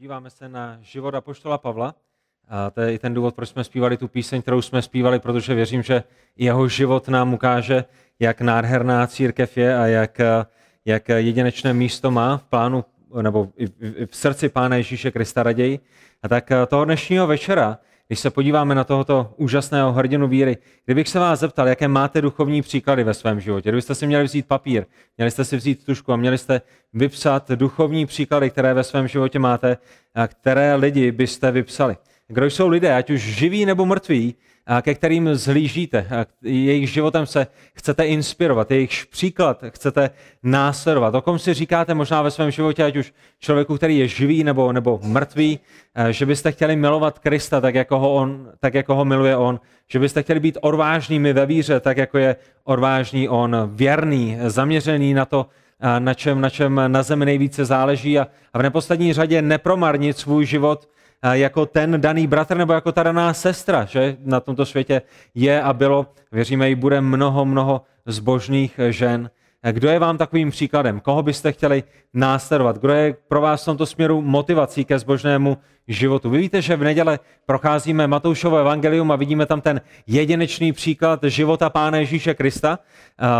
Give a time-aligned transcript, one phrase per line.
[0.00, 1.94] Díváme se na život apoštola Pavla.
[2.48, 5.54] A to je i ten důvod, proč jsme zpívali tu píseň, kterou jsme zpívali, protože
[5.54, 6.02] věřím, že
[6.36, 7.84] jeho život nám ukáže,
[8.18, 10.20] jak nádherná církev je a jak,
[10.84, 12.84] jak jedinečné místo má v plánu
[13.22, 13.48] nebo
[14.06, 15.80] v srdci Pána Ježíše Krista raději.
[16.22, 17.78] A tak toho dnešního večera
[18.10, 22.62] když se podíváme na tohoto úžasného hrdinu víry, kdybych se vás zeptal, jaké máte duchovní
[22.62, 24.86] příklady ve svém životě, kdybyste si měli vzít papír,
[25.16, 26.60] měli jste si vzít tušku a měli jste
[26.92, 29.76] vypsat duchovní příklady, které ve svém životě máte,
[30.14, 31.96] a které lidi byste vypsali.
[32.28, 34.34] Kdo jsou lidé, ať už živí nebo mrtví,
[34.82, 36.06] ke kterým zhlížíte,
[36.42, 40.10] jejich životem se chcete inspirovat, jejich příklad chcete
[40.42, 41.14] následovat.
[41.14, 44.72] O kom si říkáte možná ve svém životě, ať už člověku, který je živý nebo,
[44.72, 45.60] nebo mrtvý,
[46.10, 49.98] že byste chtěli milovat Krista tak jako, ho on, tak, jako ho miluje On, že
[49.98, 55.46] byste chtěli být odvážnými ve víře, tak jako je odvážný On, věrný, zaměřený na to,
[55.98, 60.46] na čem, na čem na zemi nejvíce záleží a, a v neposlední řadě nepromarnit svůj
[60.46, 60.88] život
[61.32, 65.02] jako ten daný bratr nebo jako ta daná sestra, že na tomto světě
[65.34, 69.30] je a bylo, věříme, i bude mnoho, mnoho zbožných žen.
[69.72, 71.00] Kdo je vám takovým příkladem?
[71.00, 71.82] Koho byste chtěli
[72.14, 72.78] následovat?
[72.78, 76.30] Kdo je pro vás v tomto směru motivací ke zbožnému životu?
[76.30, 81.70] Vy víte, že v neděle procházíme Matoušovo evangelium a vidíme tam ten jedinečný příklad života
[81.70, 82.78] Pána Ježíše Krista,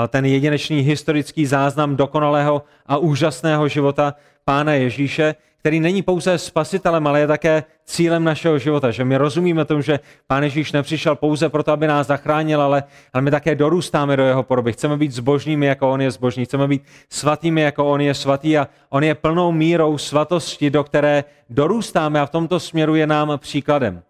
[0.08, 7.20] ten jedinečný historický záznam dokonalého a úžasného života Pána Ježíše, který není pouze spasitelem, ale
[7.20, 8.90] je také cílem našeho života.
[8.90, 13.22] Že my rozumíme tomu, že Pán Ježíš nepřišel pouze proto, aby nás zachránil, ale, ale
[13.22, 14.72] my také dorůstáme do jeho podoby.
[14.72, 16.44] Chceme být zbožnými, jako on je zbožný.
[16.44, 21.24] Chceme být svatými, jako on je svatý a on je plnou mírou svatosti, do které
[21.50, 24.02] dorůstáme a v tomto směru je nám příkladem.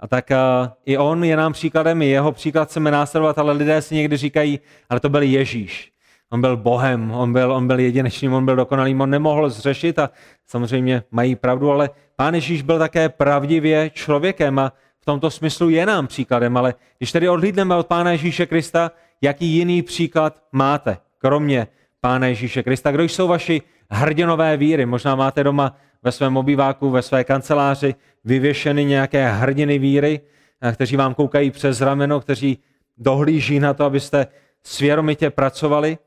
[0.00, 3.82] A tak uh, i on je nám příkladem, i jeho příklad chceme následovat, ale lidé
[3.82, 5.95] si někdy říkají, ale to byl Ježíš.
[6.32, 10.10] On byl Bohem, on byl, on byl jedinečným, on byl dokonalým, on nemohl zřešit a
[10.46, 15.86] samozřejmě mají pravdu, ale Pán Ježíš byl také pravdivě člověkem a v tomto smyslu je
[15.86, 18.90] nám příkladem, ale když tedy odhlídneme od Pána Ježíše Krista,
[19.22, 21.66] jaký jiný příklad máte, kromě
[22.00, 22.90] Pána Ježíše Krista?
[22.90, 24.86] Kdo jsou vaši hrdinové víry?
[24.86, 30.20] Možná máte doma ve svém obýváku, ve své kanceláři vyvěšeny nějaké hrdiny víry,
[30.72, 32.58] kteří vám koukají přes rameno, kteří
[32.98, 34.26] dohlíží na to, abyste
[34.62, 35.98] svěromitě pracovali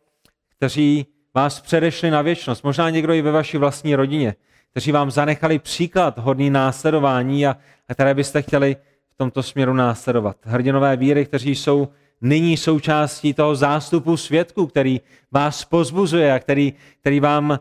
[0.59, 1.05] kteří
[1.35, 4.35] vás předešli na věčnost, možná někdo i ve vaší vlastní rodině,
[4.71, 7.57] kteří vám zanechali příklad hodný následování a,
[7.89, 8.75] a které byste chtěli
[9.09, 10.37] v tomto směru následovat.
[10.43, 11.87] Hrdinové víry, kteří jsou
[12.21, 17.59] nyní součástí toho zástupu svědků, který vás pozbuzuje a který, který vám,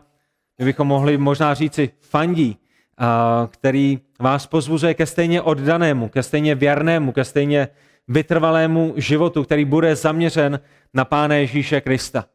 [0.59, 2.57] my bychom mohli možná říci, fandí,
[2.97, 7.67] a který vás pozbuzuje ke stejně oddanému, ke stejně věrnému, ke stejně
[8.07, 10.59] vytrvalému životu, který bude zaměřen
[10.93, 12.25] na Pána Ježíše Krista.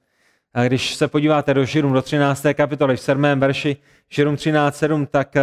[0.55, 2.47] A když se podíváte do Žirum, do 13.
[2.55, 3.23] kapitoly, v 7.
[3.23, 3.77] verši
[4.09, 5.43] Žirum 13.7, tak eh,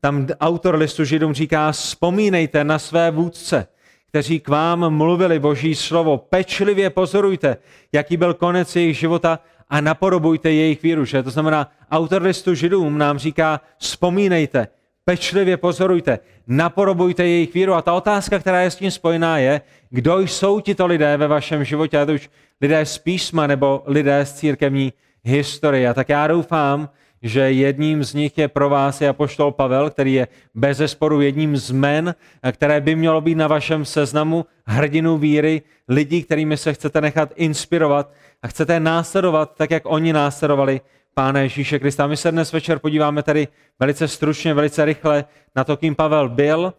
[0.00, 3.66] tam autor listu Židům říká, vzpomínejte na své vůdce,
[4.08, 7.56] kteří k vám mluvili Boží slovo, pečlivě pozorujte,
[7.92, 9.38] jaký byl konec jejich života
[9.68, 11.04] a napodobujte jejich víru.
[11.04, 11.22] Že?
[11.22, 14.68] To znamená, autor listu Židům nám říká, vzpomínejte,
[15.04, 17.74] pečlivě pozorujte, napodobujte jejich víru.
[17.74, 19.60] A ta otázka, která je s tím spojená, je,
[19.90, 24.32] kdo jsou tito lidé ve vašem životě, ať už lidé z písma nebo lidé z
[24.32, 24.92] církevní
[25.24, 25.88] historie.
[25.88, 26.88] A tak já doufám,
[27.22, 31.56] že jedním z nich je pro vás je apoštol Pavel, který je bez zesporu jedním
[31.56, 32.14] z men,
[32.52, 38.12] které by mělo být na vašem seznamu hrdinu víry, lidí, kterými se chcete nechat inspirovat
[38.42, 40.80] a chcete následovat tak, jak oni následovali
[41.14, 42.06] Pána Ježíše Krista.
[42.06, 43.48] My se dnes večer podíváme tady
[43.80, 45.24] velice stručně, velice rychle
[45.56, 46.74] na to, kým Pavel byl,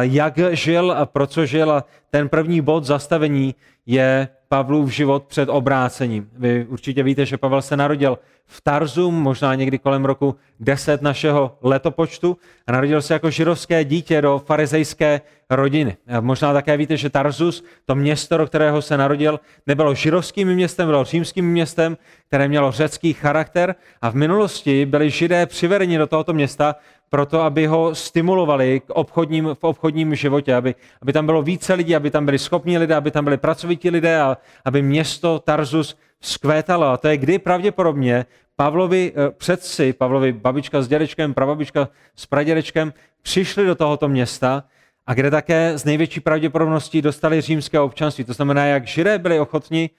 [0.00, 1.72] jak žil a pro co žil.
[1.72, 3.54] A ten první bod zastavení
[3.86, 6.30] je Pavlův život před obrácením.
[6.32, 11.58] Vy určitě víte, že Pavel se narodil v Tarzum, možná někdy kolem roku 10 našeho
[11.62, 15.96] letopočtu a narodil se jako žirovské dítě do farizejské rodiny.
[16.08, 20.86] A možná také víte, že Tarzus, to město, do kterého se narodil, nebylo žirovským městem,
[20.86, 21.96] bylo římským městem,
[22.26, 26.74] které mělo řecký charakter a v minulosti byli židé přivedeni do tohoto města
[27.10, 31.96] proto, aby ho stimulovali k obchodním, v obchodním životě, aby, aby tam bylo více lidí,
[31.96, 36.86] aby tam byli schopní lidé, aby tam byli pracovití lidé a aby město Tarzus vzkvétalo.
[36.86, 38.26] A to je kdy pravděpodobně
[38.56, 42.92] Pavlovi eh, předci, Pavlovi babička s dědečkem, prababička s pradědečkem
[43.22, 44.64] přišli do tohoto města
[45.06, 48.24] a kde také z největší pravděpodobností dostali římské občanství.
[48.24, 49.90] To znamená, jak židé byli ochotní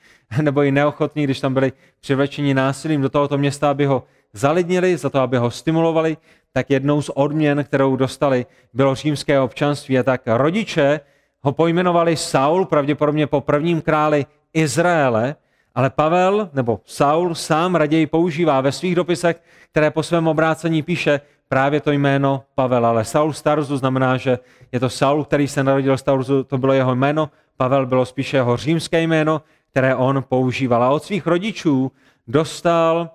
[0.42, 5.10] nebo i neochotní, když tam byli přivlečeni násilím do tohoto města, aby ho zalidnili, za
[5.10, 6.18] to, aby ho stimulovali,
[6.54, 10.00] tak jednou z odměn, kterou dostali, bylo římské občanství.
[10.00, 11.00] A tak rodiče
[11.42, 15.36] ho pojmenovali Saul, pravděpodobně po prvním králi Izraele,
[15.76, 19.42] ale Pavel nebo Saul sám raději používá ve svých dopisech,
[19.72, 24.40] které po svém obrácení píše, právě to jméno Pavel, ale Saul z Tarzu znamená, že
[24.72, 28.38] je to Saul, který se narodil z Tarzu, to bylo jeho jméno, Pavel bylo spíše
[28.38, 29.42] jeho římské jméno,
[29.72, 30.84] které on používal.
[30.84, 31.92] A od svých rodičů
[32.28, 33.10] dostal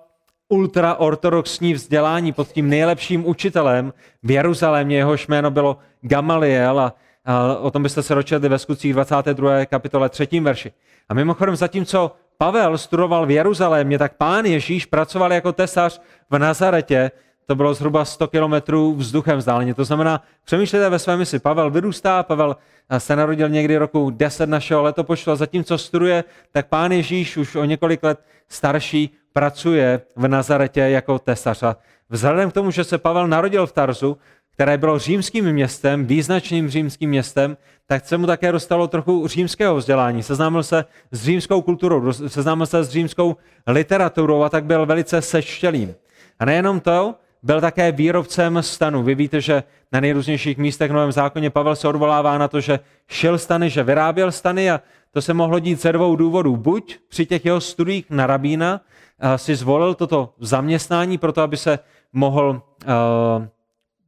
[0.49, 4.97] ultraortodoxní vzdělání pod tím nejlepším učitelem v Jeruzalémě.
[4.97, 6.95] Jehož jméno bylo Gamaliel a,
[7.25, 9.65] a o tom byste se dočetli ve skutcích 22.
[9.65, 10.27] kapitole 3.
[10.41, 10.71] verši.
[11.09, 17.11] A mimochodem, zatímco Pavel studoval v Jeruzalémě, tak pán Ježíš pracoval jako tesař v Nazaretě,
[17.45, 19.73] to bylo zhruba 100 kilometrů vzduchem vzdáleně.
[19.73, 21.39] To znamená, přemýšlejte ve své misi.
[21.39, 22.55] Pavel vyrůstá, Pavel
[22.97, 27.65] se narodil někdy roku 10 našeho letopočtu a zatímco studuje, tak pán Ježíš už o
[27.65, 31.63] několik let starší pracuje v Nazaretě jako tesař.
[31.63, 31.75] A
[32.09, 34.17] vzhledem k tomu, že se Pavel narodil v Tarzu,
[34.53, 37.57] které bylo římským městem, význačným římským městem,
[37.87, 40.23] tak se mu také dostalo trochu římského vzdělání.
[40.23, 43.37] Seznámil se s římskou kulturou, seznámil se s římskou
[43.67, 45.95] literaturou a tak byl velice sečtělým.
[46.39, 49.03] A nejenom to, byl také výrobcem stanu.
[49.03, 52.79] Vy víte, že na nejrůznějších místech v Novém zákoně Pavel se odvolává na to, že
[53.07, 54.81] šil stany, že vyráběl stany a
[55.17, 56.57] to se mohlo dít ze dvou důvodů.
[56.57, 58.81] Buď při těch jeho studiích na rabína
[59.19, 61.79] eh, si zvolil toto zaměstnání proto, aby se
[62.13, 63.45] mohl uh,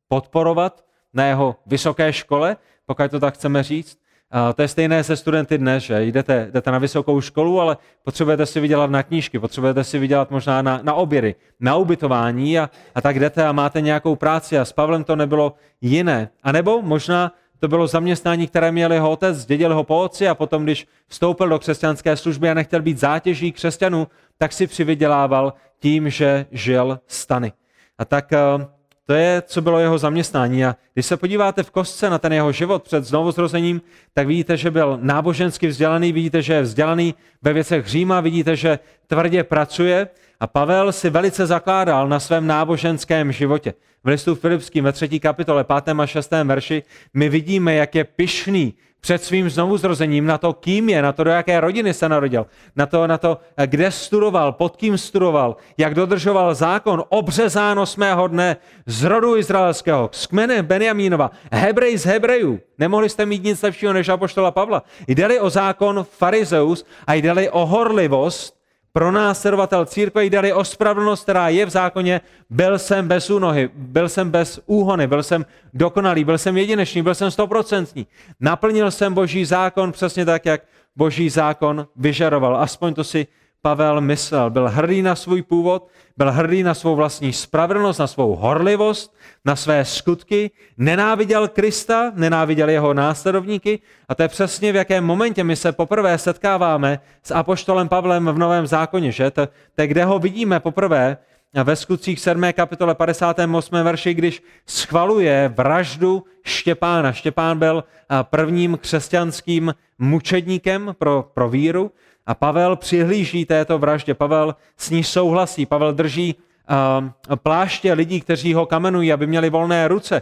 [0.08, 3.98] podporovat na jeho vysoké škole, pokud to tak chceme říct.
[4.32, 8.46] A to je stejné se studenty dnes, že jdete, jdete na vysokou školu, ale potřebujete
[8.46, 13.02] si vydělat na knížky, potřebujete si vydělat možná na, na obědy, na ubytování a, a
[13.02, 16.30] tak jdete a máte nějakou práci a s Pavlem to nebylo jiné.
[16.44, 20.36] A nebo možná to bylo zaměstnání, které měl jeho otec, zdědil ho po otci a
[20.36, 24.08] potom, když vstoupil do křesťanské služby a nechtěl být zátěží křesťanů,
[24.38, 27.54] tak si přivydělával tím, že žil stany.
[27.98, 28.68] A tak eh,
[29.06, 30.66] to je, co bylo jeho zaměstnání.
[30.66, 33.82] A když se podíváte v kostce na ten jeho život před znovuzrozením,
[34.14, 38.80] tak vidíte, že byl nábožensky vzdělaný, vidíte, že je vzdělaný ve věcech Říma, vidíte, že
[39.08, 40.08] tvrdě pracuje.
[40.40, 43.74] A Pavel si velice zakládal na svém náboženském životě.
[44.04, 46.00] V listu Filipským ve třetí kapitole, 5.
[46.00, 46.32] a 6.
[46.44, 46.84] verši,
[47.14, 51.32] my vidíme, jak je pyšný před svým znovuzrozením, na to, kým je, na to, do
[51.32, 52.46] jaké rodiny se narodil,
[52.76, 58.58] na to, na to, kde studoval, pod kým studoval, jak dodržoval zákon, obřezán osmého dne
[58.86, 62.60] z rodu izraelského, z kmene Benjamínova, Hebrej z Hebrejů.
[62.78, 64.84] Nemohli jste mít nic lepšího než apoštola Pavla.
[65.08, 68.59] Jde-li o zákon farizeus a jde-li o horlivost,
[68.94, 74.32] pronásledovatel církve jde o spravedlnost, která je v zákoně, byl jsem bez únohy, byl jsem
[74.32, 78.08] bez úhony, byl jsem dokonalý, byl jsem jedinečný, byl jsem stoprocentní.
[78.40, 80.62] Naplnil jsem boží zákon přesně tak, jak
[80.96, 82.58] boží zákon vyžaroval.
[82.58, 83.28] Aspoň to si
[83.62, 84.50] Pavel myslel.
[84.50, 89.16] Byl hrdý na svůj původ, byl hrdý na svou vlastní spravedlnost, na svou horlivost,
[89.46, 93.80] na své skutky, nenáviděl Krista, nenáviděl jeho následovníky
[94.10, 98.38] a to je přesně v jakém momentě my se poprvé setkáváme s apoštolem Pavlem v
[98.38, 99.32] Novém zákoně, že?
[99.32, 101.18] To, to kde ho vidíme poprvé,
[101.54, 102.44] ve skutcích 7.
[102.54, 103.76] kapitole 58.
[103.84, 107.12] verši, když schvaluje vraždu Štěpána.
[107.12, 107.84] Štěpán byl
[108.24, 111.92] prvním křesťanským mučedníkem pro, pro víru
[112.30, 118.54] a Pavel přihlíží této vraždě, Pavel s ní souhlasí, Pavel drží uh, pláště lidí, kteří
[118.54, 120.22] ho kamenují, aby měli volné ruce.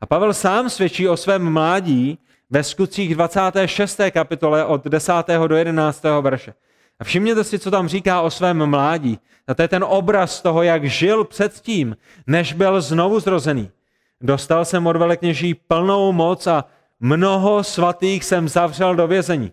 [0.00, 2.18] A Pavel sám svědčí o svém mládí
[2.50, 4.00] ve skutcích 26.
[4.10, 5.12] kapitole od 10.
[5.46, 6.02] do 11.
[6.20, 6.54] verše.
[7.00, 9.18] A všimněte si, co tam říká o svém mládí.
[9.48, 13.70] A to je ten obraz toho, jak žil předtím, než byl znovu zrozený.
[14.20, 16.64] Dostal jsem od velekněží plnou moc a
[17.00, 19.52] mnoho svatých jsem zavřel do vězení.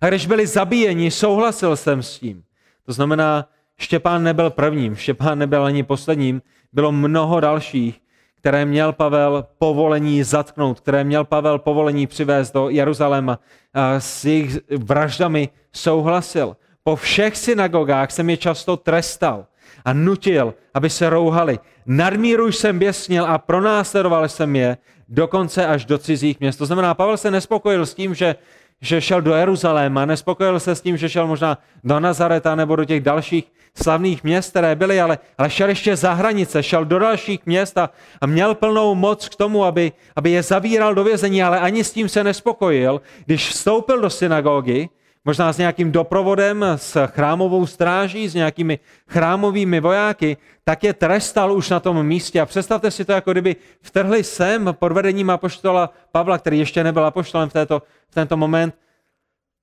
[0.00, 2.42] A když byli zabíjeni, souhlasil jsem s tím.
[2.86, 8.00] To znamená, Štěpán nebyl prvním, Štěpán nebyl ani posledním, bylo mnoho dalších,
[8.36, 13.38] které měl Pavel povolení zatknout, které měl Pavel povolení přivést do Jeruzaléma.
[13.74, 16.56] A s jejich vraždami souhlasil.
[16.82, 19.46] Po všech synagogách jsem je často trestal
[19.84, 21.58] a nutil, aby se rouhali.
[21.86, 24.76] Nadmíru jsem běsnil a pronásledoval jsem je
[25.08, 26.56] dokonce až do cizích měst.
[26.56, 28.36] To znamená, Pavel se nespokojil s tím, že
[28.80, 32.84] že šel do Jeruzaléma, nespokojil se s tím, že šel možná do Nazareta nebo do
[32.84, 33.44] těch dalších
[33.74, 37.90] slavných měst, které byly, ale, ale šel ještě za hranice, šel do dalších měst a,
[38.20, 41.92] a měl plnou moc k tomu, aby, aby je zavíral do vězení, ale ani s
[41.92, 43.00] tím se nespokojil.
[43.26, 44.88] Když vstoupil do synagogy,
[45.24, 51.70] možná s nějakým doprovodem, s chrámovou stráží, s nějakými chrámovými vojáky, tak je trestal už
[51.70, 52.40] na tom místě.
[52.40, 57.04] A představte si to, jako kdyby vtrhli sem pod vedením apoštola Pavla, který ještě nebyl
[57.06, 58.74] apoštolem v, této, v tento moment,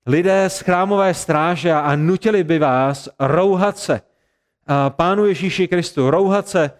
[0.05, 4.01] lidé z chrámové stráže a nutili by vás rouhat se
[4.89, 6.71] Pánu Ježíši Kristu, rouhat se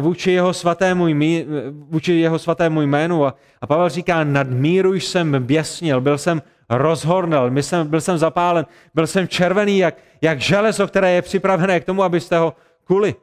[0.00, 3.26] vůči jeho svatému, jmí, vůči jeho svatému jménu.
[3.26, 8.66] A, a Pavel říká, nadmíru jsem běsnil, byl jsem rozhornel, byl jsem, byl jsem zapálen,
[8.94, 12.54] byl jsem červený jak, jak železo, které je připravené k tomu, abyste ho
[12.84, 13.14] kuli.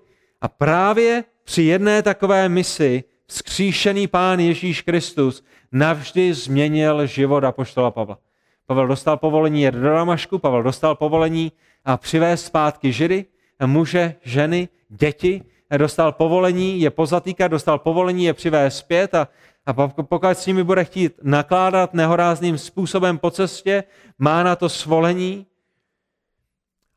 [0.42, 8.18] A právě při jedné takové misi vzkříšený pán Ježíš Kristus navždy změnil život apoštola Pavla.
[8.66, 11.52] Pavel dostal povolení jet do Damašku, Pavel dostal povolení
[11.86, 13.26] a přivést zpátky židy,
[13.66, 15.44] muže, ženy, děti,
[15.78, 19.28] dostal povolení je pozatýkat, dostal povolení je přivést zpět a,
[19.66, 23.84] a pokud s nimi bude chtít nakládat nehorázným způsobem po cestě,
[24.20, 25.46] má na to svolení,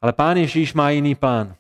[0.01, 1.55] ale pán Ježíš má jiný plán.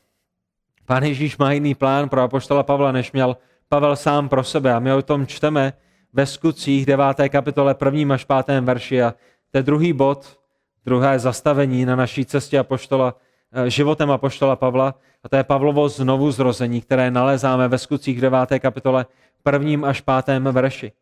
[0.86, 3.36] Pán Ježíš má jiný plán pro apoštola Pavla, než měl
[3.68, 4.74] Pavel sám pro sebe.
[4.74, 5.72] A my o tom čteme
[6.12, 7.28] ve skutcích 9.
[7.28, 8.14] kapitole 1.
[8.14, 8.60] až 5.
[8.60, 9.02] verši.
[9.02, 9.14] A
[9.50, 10.38] to je druhý bod,
[10.84, 13.14] druhé zastavení na naší cestě apoštola,
[13.52, 14.94] eh, životem apoštola Pavla.
[15.24, 18.58] A to je Pavlovo znovu zrození, které nalezáme ve skutcích 9.
[18.58, 19.06] kapitole
[19.52, 19.88] 1.
[19.88, 20.38] až 5.
[20.38, 20.92] verši.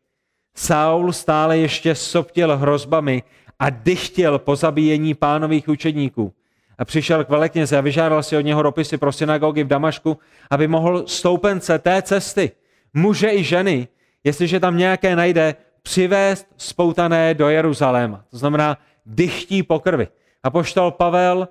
[0.55, 3.23] Saul stále ještě soptil hrozbami
[3.59, 6.33] a dychtil po zabíjení pánových učedníků
[6.79, 10.19] a přišel k velekněze a vyžádal si od něho dopisy pro synagogy v Damašku,
[10.51, 12.51] aby mohl stoupence té cesty,
[12.95, 13.89] muže i ženy,
[14.25, 18.25] jestliže tam nějaké najde, přivést spoutané do Jeruzaléma.
[18.31, 20.09] To znamená dychtí po krvi.
[20.43, 21.49] A poštol Pavel,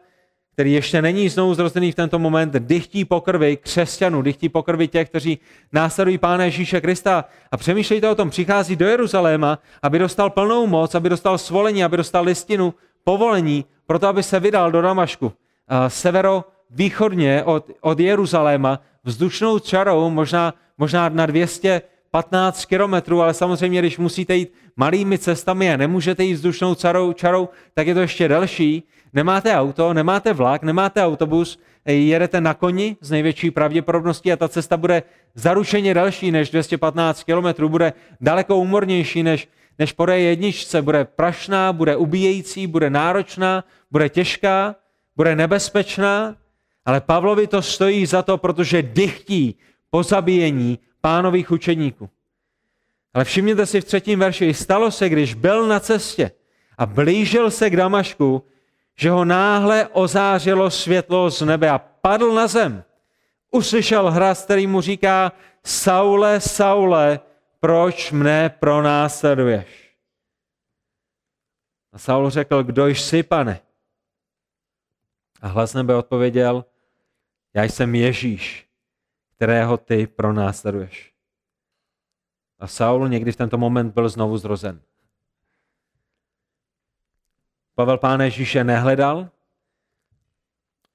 [0.53, 4.87] který ještě není znovu zrozený v tento moment, dychtí po krvi křesťanů, dychtí po krvi
[4.87, 5.39] těch, kteří
[5.73, 10.95] následují Pána Ježíše Krista a přemýšlejte o tom, přichází do Jeruzaléma, aby dostal plnou moc,
[10.95, 15.33] aby dostal svolení, aby dostal listinu, povolení proto aby se vydal do Damašku.
[15.87, 24.35] Severo-východně od, od Jeruzaléma vzdušnou čarou, možná, možná na 215 kilometrů, ale samozřejmě, když musíte
[24.35, 28.83] jít malými cestami a nemůžete jít vzdušnou čarou, čarou, tak je to ještě delší.
[29.13, 34.77] Nemáte auto, nemáte vlak, nemáte autobus, jedete na koni z největší pravděpodobností a ta cesta
[34.77, 35.03] bude
[35.35, 39.47] zaručeně delší než 215 kilometrů, bude daleko umornější než,
[39.79, 44.75] než po jedničce, bude prašná, bude ubíjející, bude náročná, bude těžká,
[45.15, 46.35] bude nebezpečná,
[46.85, 49.55] ale Pavlovi to stojí za to, protože dychtí
[49.89, 52.09] po zabíjení pánových učeníků.
[53.13, 56.31] Ale všimněte si v třetím verši, stalo se, když byl na cestě
[56.77, 58.43] a blížil se k Damašku,
[58.95, 62.83] že ho náhle ozářilo světlo z nebe a padl na zem.
[63.51, 65.31] Uslyšel hlas, který mu říká,
[65.63, 67.19] Saule, Saule,
[67.59, 69.97] proč mne pronásleduješ?
[71.93, 73.59] A Saul řekl, kdo jsi, pane?
[75.41, 76.65] A hlas nebe odpověděl,
[77.53, 78.67] já jsem Ježíš,
[79.35, 81.13] kterého ty pronásleduješ.
[82.59, 84.81] A Saul někdy v tento moment byl znovu zrozen.
[87.75, 89.29] Pavel pána Ježíše nehledal,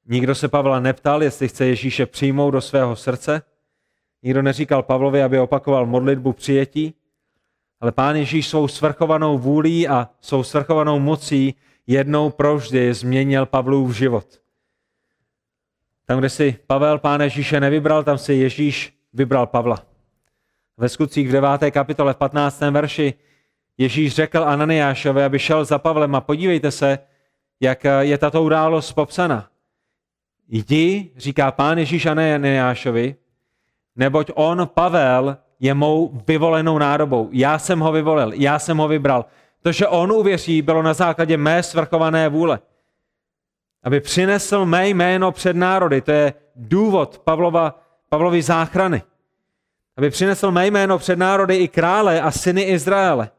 [0.06, 3.42] nikdo se Pavla neptal, jestli chce Ježíše přijmout do svého srdce,
[4.22, 6.94] nikdo neříkal Pavlovi, aby opakoval modlitbu přijetí,
[7.80, 11.54] ale pán Ježíš svou svrchovanou vůlí a svou svrchovanou mocí
[11.86, 14.40] jednou provždy změnil Pavlův život.
[16.04, 19.86] Tam, kde si Pavel Pán Ježíše nevybral, tam si Ježíš vybral Pavla.
[20.76, 21.70] Ve skutcích v 9.
[21.70, 22.60] kapitole v 15.
[22.60, 23.14] verši
[23.78, 26.98] Ježíš řekl Ananiášovi, aby šel za Pavlem a podívejte se,
[27.60, 29.48] jak je tato událost popsana.
[30.48, 33.16] Jdi, říká pán Ježíš Ananiášovi,
[33.96, 37.28] neboť on, Pavel, je mou vyvolenou nádobou.
[37.32, 39.24] Já jsem ho vyvolil, já jsem ho vybral.
[39.62, 42.58] To, že on uvěří, bylo na základě mé svrchované vůle.
[43.82, 46.00] Aby přinesl mé jméno před národy.
[46.00, 49.02] To je důvod Pavlova, Pavlovy záchrany.
[49.96, 53.30] Aby přinesl mé jméno před národy i krále a syny Izraele.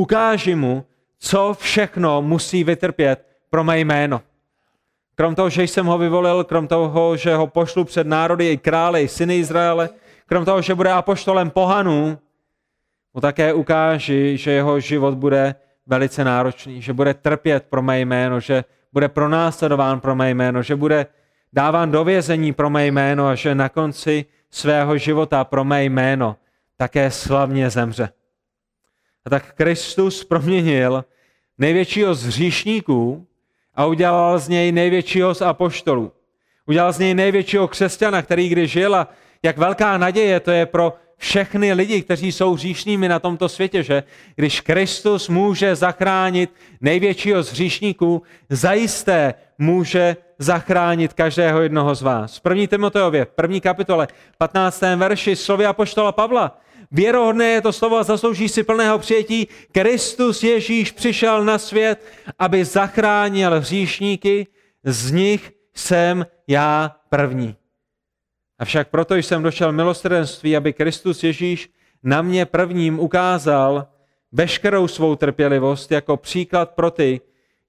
[0.00, 0.84] Ukáži mu,
[1.18, 4.22] co všechno musí vytrpět pro mé jméno.
[5.14, 9.02] Krom toho, že jsem ho vyvolil, krom toho, že ho pošlu před národy i krále,
[9.02, 9.88] i syny Izraele,
[10.26, 12.18] krom toho, že bude apoštolem pohanů,
[13.14, 15.54] mu také ukáži, že jeho život bude
[15.86, 20.76] velice náročný, že bude trpět pro mé jméno, že bude pronásledován pro mé jméno, že
[20.76, 21.06] bude
[21.52, 26.36] dáván do vězení pro mé jméno a že na konci svého života pro mé jméno
[26.76, 28.08] také slavně zemře.
[29.26, 31.04] A tak Kristus proměnil
[31.58, 33.26] největšího z hříšníků
[33.74, 36.12] a udělal z něj největšího z apoštolů.
[36.66, 39.08] Udělal z něj největšího křesťana, který když žil a
[39.42, 44.02] jak velká naděje to je pro všechny lidi, kteří jsou hříšnými na tomto světě, že
[44.36, 46.50] když Kristus může zachránit
[46.80, 52.38] největšího z hříšníků, zajisté může zachránit každého jednoho z vás.
[52.38, 52.66] V 1.
[52.66, 54.08] Timoteově, v první kapitole,
[54.38, 54.80] 15.
[54.96, 56.60] verši, slovy apoštola Pavla.
[56.90, 59.48] Věrohodné je to slovo a zaslouží si plného přijetí.
[59.72, 62.04] Kristus Ježíš přišel na svět,
[62.38, 64.46] aby zachránil hříšníky,
[64.84, 67.56] z nich jsem já první.
[68.58, 71.70] Avšak proto jsem došel milosrdenství, aby Kristus Ježíš
[72.02, 73.86] na mě prvním ukázal
[74.32, 77.20] veškerou svou trpělivost jako příklad pro ty,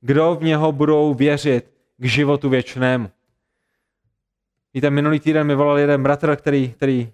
[0.02, 3.10] kdo v něho budou věřit k životu věčnému.
[4.74, 7.12] Víte, minulý týden mi volal jeden bratr, který, který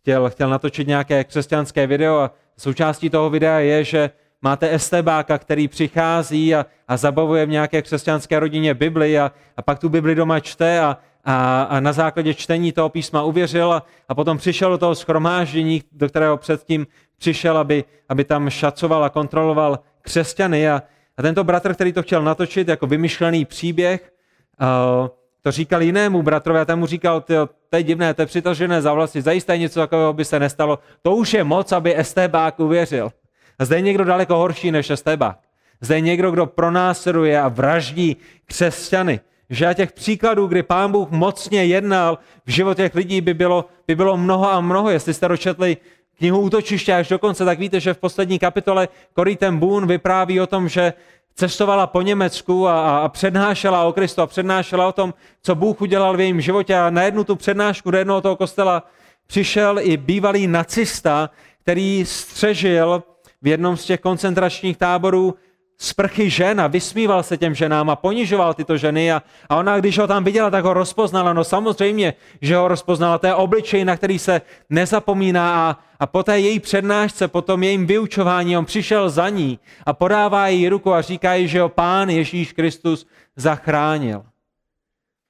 [0.00, 4.10] chtěl, chtěl natočit nějaké křesťanské video a součástí toho videa je, že
[4.42, 9.78] máte estebáka, který přichází a, a zabavuje v nějaké křesťanské rodině Bibli a, a pak
[9.78, 14.14] tu Bibli doma čte a, a, a na základě čtení toho písma uvěřil a, a
[14.14, 16.86] potom přišel do toho schromáždění, do kterého předtím
[17.18, 20.70] přišel, aby, aby tam šacoval a kontroloval křesťany.
[20.70, 20.82] A,
[21.16, 24.12] a tento bratr, který to chtěl natočit jako vymyšlený příběh,
[24.60, 25.08] uh,
[25.42, 28.92] to říkal jinému bratrovi a ten mu říkal, to je divné, to je přitažené za
[28.92, 30.78] vlasy, zajisté něco takového by se nestalo.
[31.02, 33.10] To už je moc, aby Estebák uvěřil.
[33.58, 35.38] A zde je někdo daleko horší než Estebák.
[35.80, 39.20] Zde je někdo, kdo pronásleduje a vraždí křesťany.
[39.50, 43.94] Že a těch příkladů, kdy pán Bůh mocně jednal v životě lidí, by bylo, by
[43.94, 44.90] bylo mnoho a mnoho.
[44.90, 45.76] Jestli jste dočetli
[46.18, 50.40] knihu Útočiště až do konce, tak víte, že v poslední kapitole Corrie ten Boone vypráví
[50.40, 50.92] o tom, že
[51.34, 56.16] cestovala po Německu a, a přednášela o Kristu a přednášela o tom, co Bůh udělal
[56.16, 56.76] v jejím životě.
[56.76, 58.82] A na jednu tu přednášku do jednoho toho kostela
[59.26, 61.30] přišel i bývalý nacista,
[61.62, 63.02] který střežil
[63.42, 65.34] v jednom z těch koncentračních táborů
[65.82, 69.98] sprchy žen a vysmíval se těm ženám a ponižoval tyto ženy a, a ona, když
[69.98, 71.32] ho tam viděla, tak ho rozpoznala.
[71.32, 73.18] No samozřejmě, že ho rozpoznala.
[73.18, 77.62] To je obličej, na který se nezapomíná a, a po té její přednášce, po tom
[77.62, 81.68] jejím vyučování, on přišel za ní a podává jí ruku a říká jí, že ho
[81.68, 83.06] pán Ježíš Kristus
[83.36, 84.22] zachránil.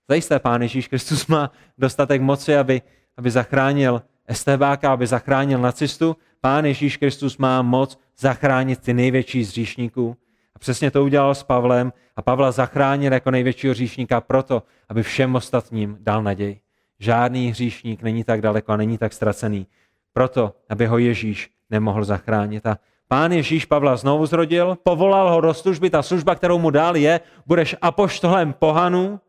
[0.08, 2.82] Zajisté pán Ježíš Kristus má dostatek moci, aby,
[3.16, 6.16] aby zachránil Estebáka, aby zachránil nacistu.
[6.40, 10.16] Pán Ježíš Kristus má moc zachránit ty největší z říšníků.
[10.60, 15.96] Přesně to udělal s Pavlem a Pavla zachránil jako největšího hříšníka proto, aby všem ostatním
[16.00, 16.60] dal naději.
[16.98, 19.66] Žádný hříšník není tak daleko a není tak ztracený,
[20.12, 22.66] proto, aby ho Ježíš nemohl zachránit.
[22.66, 26.96] A pán Ježíš Pavla znovu zrodil, povolal ho do služby, ta služba, kterou mu dal
[26.96, 29.20] je, budeš apoštolem pohanů,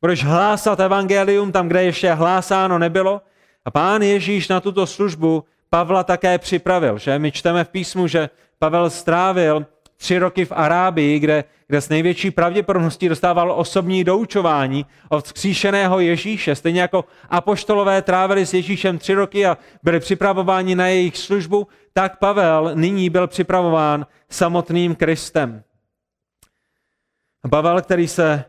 [0.00, 3.22] budeš hlásat evangelium tam, kde ještě hlásáno nebylo.
[3.64, 8.30] A pán Ježíš na tuto službu Pavla také připravil, že my čteme v písmu, že
[8.58, 9.66] Pavel strávil
[9.98, 16.54] tři roky v Arábii, kde, kde s největší pravděpodobností dostával osobní doučování od vzkříšeného Ježíše.
[16.54, 22.18] Stejně jako apoštolové trávili s Ježíšem tři roky a byli připravováni na jejich službu, tak
[22.18, 25.62] Pavel nyní byl připravován samotným Kristem.
[27.50, 28.44] Pavel, který se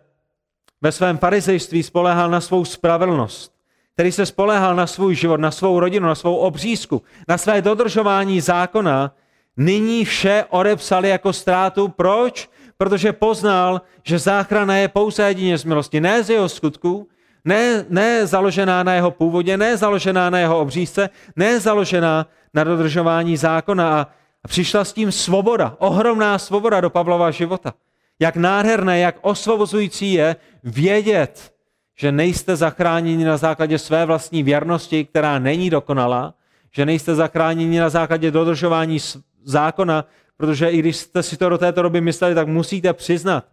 [0.82, 3.54] ve svém farizejství spolehal na svou spravedlnost,
[3.94, 8.42] který se spolehal na svůj život, na svou rodinu, na svou obřízku, na své dodržování
[8.42, 9.12] zákona,
[9.60, 11.88] nyní vše odepsal jako ztrátu.
[11.88, 12.50] Proč?
[12.78, 17.08] Protože poznal, že záchrana je pouze jedině z milosti, ne z jeho skutku,
[17.46, 23.38] ne, ne založená na jeho původě, ne založená na jeho obřízce, ne založená na dodržování
[23.38, 24.02] zákona.
[24.02, 24.08] A
[24.48, 27.74] přišla s tím svoboda, ohromná svoboda do Pavlova života.
[28.20, 31.54] Jak nádherné, jak osvobozující je vědět,
[32.00, 36.34] že nejste zachráněni na základě své vlastní věrnosti, která není dokonalá,
[36.72, 39.00] že nejste zachráněni na základě dodržování
[39.44, 40.06] zákona,
[40.38, 43.46] protože i když jste si to do této doby mysleli, tak musíte přiznat,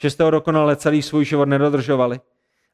[0.00, 2.20] že jste ho dokonale celý svůj život nedodržovali.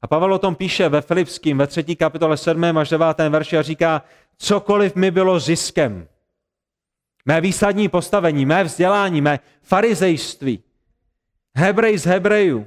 [0.02, 2.79] A Pavel o tom píše ve Filipským, ve třetí kapitole 7.
[2.79, 3.18] až 9.
[3.29, 4.02] verši a říká,
[4.38, 6.09] cokoliv mi bylo ziskem,
[7.24, 10.62] mé výsadní postavení, mé vzdělání, mé farizejství,
[11.55, 12.66] Hebrej z Hebrejů,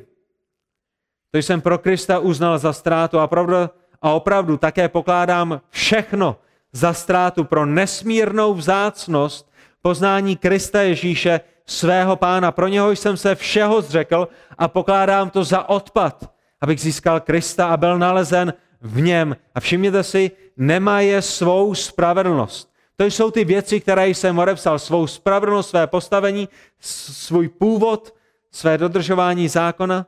[1.32, 3.54] to jsem pro Krista uznal za ztrátu a opravdu,
[4.02, 6.38] a opravdu také pokládám všechno
[6.72, 9.49] za ztrátu pro nesmírnou vzácnost
[9.82, 12.52] poznání Krista Ježíše, svého pána.
[12.52, 17.78] Pro něho jsem se všeho zřekl a pokládám to za odpad, abych získal Krista a
[17.78, 19.36] byl nalezen v něm.
[19.56, 22.70] A všimněte si, nemá je svou spravedlnost.
[22.96, 24.80] To jsou ty věci, které jsem odepsal.
[24.80, 28.16] Svou spravedlnost, své postavení, svůj původ,
[28.52, 30.06] své dodržování zákona.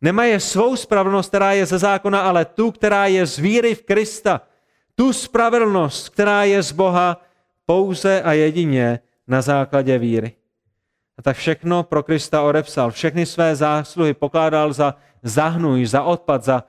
[0.00, 4.40] Nemají svou spravedlnost, která je ze zákona, ale tu, která je z víry v Krista.
[4.94, 7.20] Tu spravedlnost, která je z Boha
[7.66, 10.32] pouze a jedině na základě víry.
[11.18, 16.64] A tak všechno pro Krista odepsal, všechny své zásluhy pokládal za zahnůj, za odpad, za,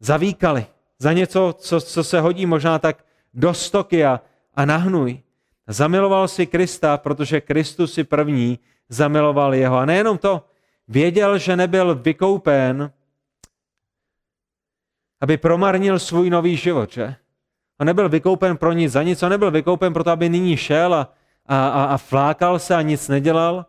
[0.00, 0.66] za výkaly,
[0.98, 3.04] za něco, co, co se hodí možná tak
[3.34, 4.20] do stoky a,
[4.54, 5.20] a nahnůj.
[5.66, 8.58] Zamiloval si Krista, protože Kristus si první
[8.88, 9.76] zamiloval jeho.
[9.76, 10.44] A nejenom to,
[10.88, 12.92] Věděl, že nebyl vykoupen,
[15.20, 17.14] aby promarnil svůj nový život, že?
[17.80, 21.14] On nebyl vykoupen pro nic za nic, on nebyl vykoupen proto, aby nyní šel a,
[21.46, 23.66] a, a, a flákal se a nic nedělal.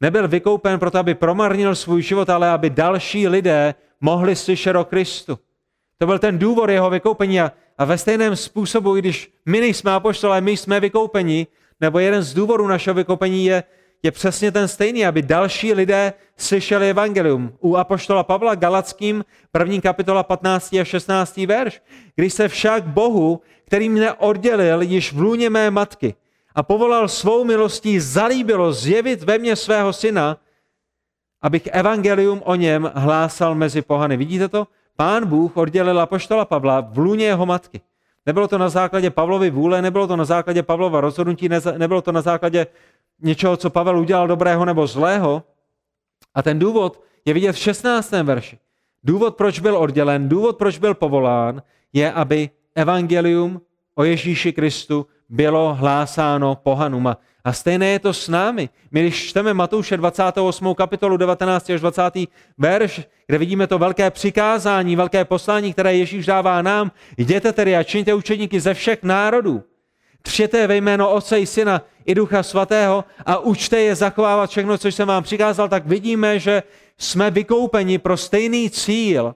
[0.00, 5.38] Nebyl vykoupen proto, aby promarnil svůj život, ale aby další lidé mohli slyšet o Kristu.
[5.98, 9.92] To byl ten důvod jeho vykoupení a, a ve stejném způsobu, i když my nejsme
[9.92, 11.46] apoštolé, my jsme vykoupeni,
[11.80, 13.62] nebo jeden z důvodů našeho vykoupení je,
[14.02, 17.52] je přesně ten stejný, aby další lidé slyšeli evangelium.
[17.60, 21.82] U Apoštola Pavla Galackým, první kapitola 15 a 16 verš.
[22.16, 26.14] Když se však Bohu, který mne oddělil již v lůně mé matky
[26.56, 30.36] a povolal svou milostí, zalíbilo zjevit ve mně svého syna,
[31.42, 34.16] abych evangelium o něm hlásal mezi pohany.
[34.16, 34.66] Vidíte to?
[34.96, 37.80] Pán Bůh oddělil Apoštola Pavla v lůně jeho matky.
[38.26, 42.22] Nebylo to na základě Pavlovy vůle, nebylo to na základě Pavlova rozhodnutí, nebylo to na
[42.22, 42.66] základě
[43.20, 45.42] něčeho, co Pavel udělal dobrého nebo zlého.
[46.34, 48.10] A ten důvod je vidět v 16.
[48.10, 48.58] verši.
[49.04, 53.60] Důvod, proč byl oddělen, důvod, proč byl povolán, je, aby evangelium
[53.94, 57.16] o Ježíši Kristu bylo hlásáno pohanům.
[57.44, 58.68] A stejné je to s námi.
[58.90, 60.74] My když čteme Matouše 28.
[60.74, 61.70] kapitolu 19.
[61.70, 62.02] až 20.
[62.58, 67.82] verš, kde vidíme to velké přikázání, velké poslání, které Ježíš dává nám, jděte tedy a
[67.82, 69.62] čiňte učeníky ze všech národů.
[70.22, 74.88] Třeté ve jméno Otce i Syna i Ducha Svatého a učte je zachovávat všechno, co
[74.88, 76.62] jsem vám přikázal, tak vidíme, že
[76.98, 79.34] jsme vykoupeni pro stejný cíl,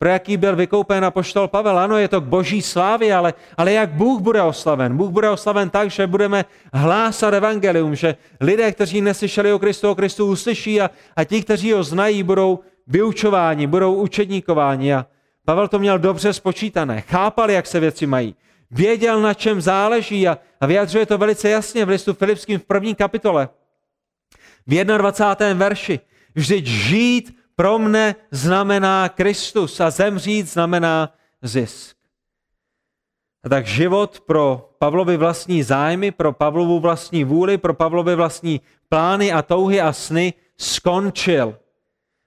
[0.00, 1.78] pro jaký byl vykoupen apoštol Pavel.
[1.78, 4.96] Ano, je to k boží slávě, ale, ale jak Bůh bude oslaven?
[4.96, 9.94] Bůh bude oslaven tak, že budeme hlásat evangelium, že lidé, kteří neslyšeli o Kristu, o
[9.94, 14.94] Kristu uslyší a, a ti, kteří ho znají, budou vyučováni, budou učedníkováni.
[14.94, 15.06] A
[15.44, 18.34] Pavel to měl dobře spočítané, chápal, jak se věci mají,
[18.70, 22.94] věděl, na čem záleží a, a vyjadřuje to velice jasně v listu Filipským v první
[22.94, 23.48] kapitole.
[24.66, 25.54] V 21.
[25.54, 26.00] verši.
[26.34, 31.96] Vždyť žít pro mne znamená Kristus a zemřít znamená zisk.
[33.44, 39.32] A tak život pro Pavlovi vlastní zájmy, pro Pavlovu vlastní vůli, pro Pavlovi vlastní plány
[39.32, 41.58] a touhy a sny skončil.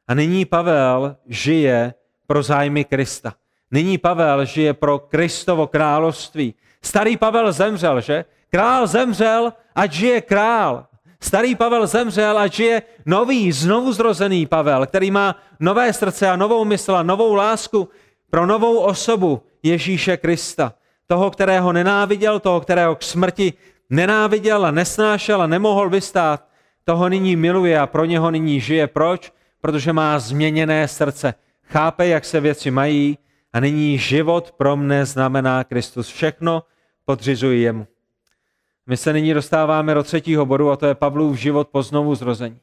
[0.07, 1.93] A nyní Pavel žije
[2.27, 3.33] pro zájmy Krista.
[3.71, 6.53] Nyní Pavel žije pro Kristovo království.
[6.81, 8.25] Starý Pavel zemřel, že?
[8.51, 10.92] Král zemřel, ať žije král.
[11.23, 16.65] Starý Pavel zemřel a žije nový, znovu zrozený Pavel, který má nové srdce a novou
[16.65, 17.89] mysl a novou lásku
[18.29, 20.73] pro novou osobu Ježíše Krista.
[21.07, 23.53] Toho, kterého nenáviděl, toho, kterého k smrti
[23.89, 26.47] nenáviděl a nesnášel a nemohl vystát,
[26.83, 28.87] toho nyní miluje a pro něho nyní žije.
[28.87, 29.33] Proč?
[29.61, 31.33] Protože má změněné srdce.
[31.63, 33.17] Chápe, jak se věci mají
[33.53, 36.07] a nyní život pro mne znamená Kristus.
[36.07, 36.63] Všechno
[37.05, 37.87] podřizuji jemu.
[38.87, 42.59] My se nyní dostáváme do třetího bodu a to je Pavlův život po znovu zrození.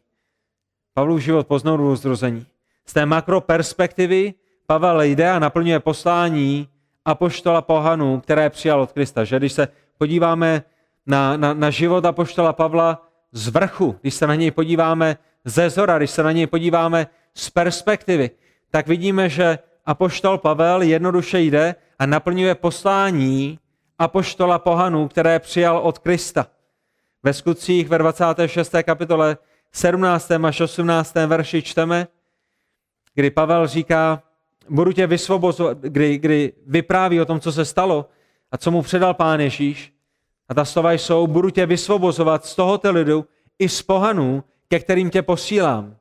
[0.94, 2.46] Pavlův život po znovu zrození.
[2.86, 4.34] Z té makroperspektivy
[4.66, 6.68] Pavel jde a naplňuje poslání
[7.04, 9.24] apoštola pohanů, které přijal od Krista.
[9.24, 10.62] Že když se podíváme
[11.06, 15.98] na, na, na život apoštola Pavla z vrchu, když se na něj podíváme ze zora,
[15.98, 18.30] když se na něj podíváme z perspektivy,
[18.70, 23.58] tak vidíme, že apoštol Pavel jednoduše jde a naplňuje poslání
[24.00, 26.46] apoštola pohanů, které přijal od Krista.
[27.22, 28.74] Ve skutcích ve 26.
[28.82, 29.36] kapitole
[29.72, 30.30] 17.
[30.30, 31.14] až 18.
[31.14, 32.06] verši čteme,
[33.14, 34.22] kdy Pavel říká,
[34.68, 38.08] budu tě vysvobozovat, kdy, kdy vypráví o tom, co se stalo
[38.52, 39.92] a co mu předal pán Ježíš.
[40.48, 43.26] A ta slova jsou, budu tě vysvobozovat z tohoto lidu
[43.58, 45.96] i z pohanů, ke kterým tě posílám.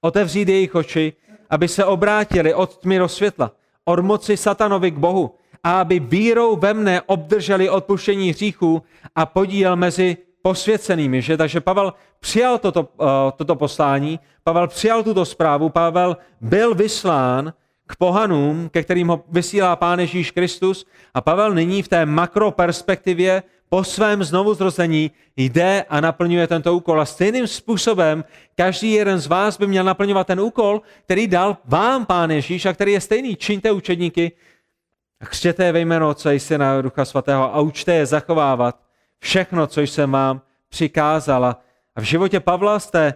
[0.00, 1.12] Otevřít jejich oči,
[1.50, 3.52] aby se obrátili od tmy do světla,
[3.84, 8.82] od moci satanovi k Bohu, a aby vírou ve mne obdrželi odpuštění hříchů
[9.14, 11.22] a podíl mezi posvěcenými.
[11.22, 11.36] Že?
[11.36, 17.52] Takže Pavel přijal toto, uh, toto poslání, Pavel přijal tuto zprávu, Pavel byl vyslán
[17.86, 23.42] k pohanům, ke kterým ho vysílá Pán Ježíš Kristus a Pavel nyní v té makroperspektivě
[23.68, 27.00] po svém znovuzrození jde a naplňuje tento úkol.
[27.00, 28.24] A stejným způsobem
[28.54, 32.72] každý jeden z vás by měl naplňovat ten úkol, který dal vám Pán Ježíš a
[32.72, 33.36] který je stejný.
[33.36, 34.32] Čiňte učedníky
[35.20, 38.80] a křtěte je ve jméno Otce i Syna Ducha Svatého a učte je zachovávat
[39.18, 41.60] všechno, co jsem vám přikázala.
[41.96, 43.14] A v životě Pavla z té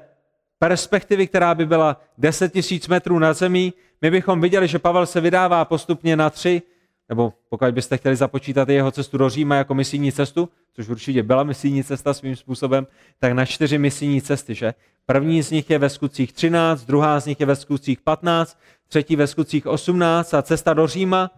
[0.58, 5.20] perspektivy, která by byla 10 tisíc metrů na zemí, my bychom viděli, že Pavel se
[5.20, 6.62] vydává postupně na tři,
[7.08, 11.42] nebo pokud byste chtěli započítat jeho cestu do Říma jako misijní cestu, což určitě byla
[11.42, 12.86] misijní cesta svým způsobem,
[13.18, 14.74] tak na čtyři misijní cesty, že?
[15.06, 18.58] První z nich je ve skutcích 13, druhá z nich je ve skutcích 15,
[18.88, 21.30] třetí ve skutcích 18 a cesta do Říma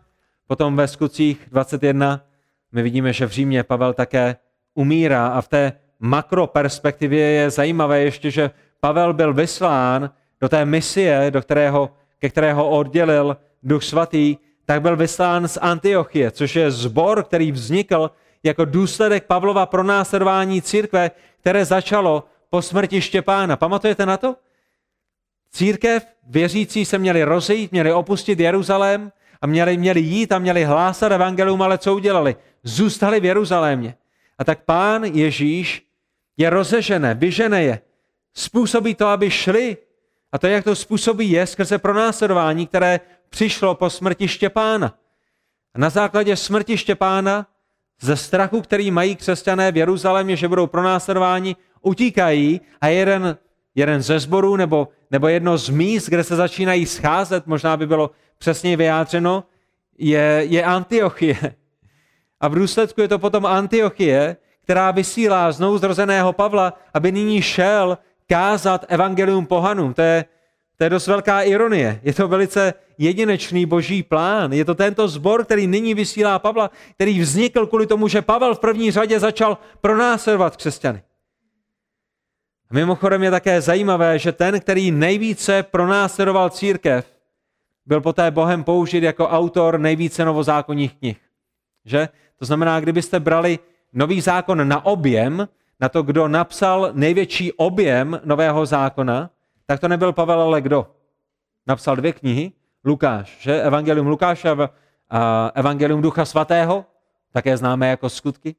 [0.51, 2.21] Potom ve skutcích 21
[2.73, 4.37] my vidíme, že v Římě Pavel také
[4.75, 10.11] umírá a v té makroperspektivě je zajímavé ještě, že Pavel byl vyslán
[10.41, 16.31] do té misie, do kterého, ke kterého oddělil Duch Svatý, tak byl vyslán z Antiochie,
[16.31, 18.11] což je zbor, který vznikl
[18.43, 21.11] jako důsledek Pavlova pronásledování církve,
[21.41, 23.57] které začalo po smrti Štěpána.
[23.57, 24.37] Pamatujete na to?
[25.51, 31.13] Církev, věřící se měli rozejít, měli opustit Jeruzalém a měli, měli jít a měli hlásat
[31.13, 32.37] evangelium, ale co udělali?
[32.63, 33.95] Zůstali v Jeruzalémě.
[34.39, 35.87] A tak pán Ježíš
[36.37, 37.81] je rozežené, vyžene je.
[38.35, 39.77] způsobí to, aby šli.
[40.33, 44.95] A to, jak to způsobí, je skrze pronásledování, které přišlo po smrti Štěpána.
[45.75, 47.47] A na základě smrti Štěpána,
[48.01, 53.37] ze strachu, který mají křesťané v Jeruzalémě, že budou pronásledováni, utíkají a jeden,
[53.75, 58.11] jeden ze zborů nebo, nebo jedno z míst, kde se začínají scházet, možná by bylo
[58.39, 59.45] přesně vyjádřeno,
[59.99, 61.37] je, je Antiochie.
[62.41, 67.99] A v důsledku je to potom Antiochie, která vysílá znovu zrozeného Pavla, aby nyní šel
[68.29, 69.95] kázat evangelium pohanům.
[69.95, 70.25] To je,
[70.77, 72.01] to je dost velká ironie.
[72.03, 74.53] Je to velice jedinečný boží plán.
[74.53, 78.61] Je to tento zbor, který nyní vysílá Pavla, který vznikl kvůli tomu, že Pavel v
[78.61, 81.03] první řadě začal pronásledovat křesťany.
[82.73, 87.07] Mimochodem je také zajímavé, že ten, který nejvíce pronásledoval církev,
[87.87, 91.21] byl poté Bohem použit jako autor nejvíce novozákonních knih.
[91.85, 92.09] Že?
[92.37, 93.59] To znamená, kdybyste brali
[93.93, 95.49] nový zákon na objem,
[95.81, 99.31] na to, kdo napsal největší objem nového zákona,
[99.67, 100.87] tak to nebyl Pavel, ale kdo?
[101.67, 102.53] Napsal dvě knihy,
[102.85, 103.63] Lukáš, že?
[103.63, 104.49] Evangelium Lukáše
[105.11, 106.85] a Evangelium Ducha Svatého,
[107.33, 108.55] také známé jako skutky.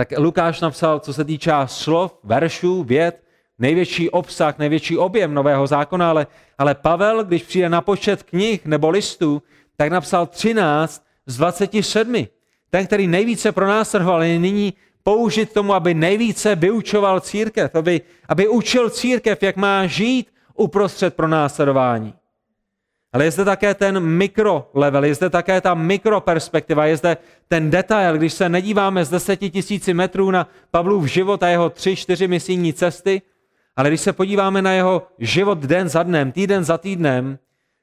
[0.00, 3.22] Tak Lukáš napsal, co se týče slov, veršů, věd,
[3.58, 6.26] největší obsah, největší objem nového zákona, ale,
[6.58, 9.42] ale Pavel, když přijde na počet knih nebo listů,
[9.76, 12.26] tak napsal 13 z 27.
[12.70, 18.90] Ten, který nejvíce pronásledoval, je nyní použit tomu, aby nejvíce vyučoval církev, aby, aby učil
[18.90, 22.14] církev, jak má žít uprostřed pronásledování.
[23.12, 27.16] Ale je zde také ten mikrolevel, je zde také ta mikroperspektiva, je zde
[27.48, 31.96] ten detail, když se nedíváme z deseti tisíci metrů na Pavlův život a jeho tři,
[31.96, 33.22] čtyři misijní cesty,
[33.76, 37.38] ale když se podíváme na jeho život den za dnem, týden za týdnem,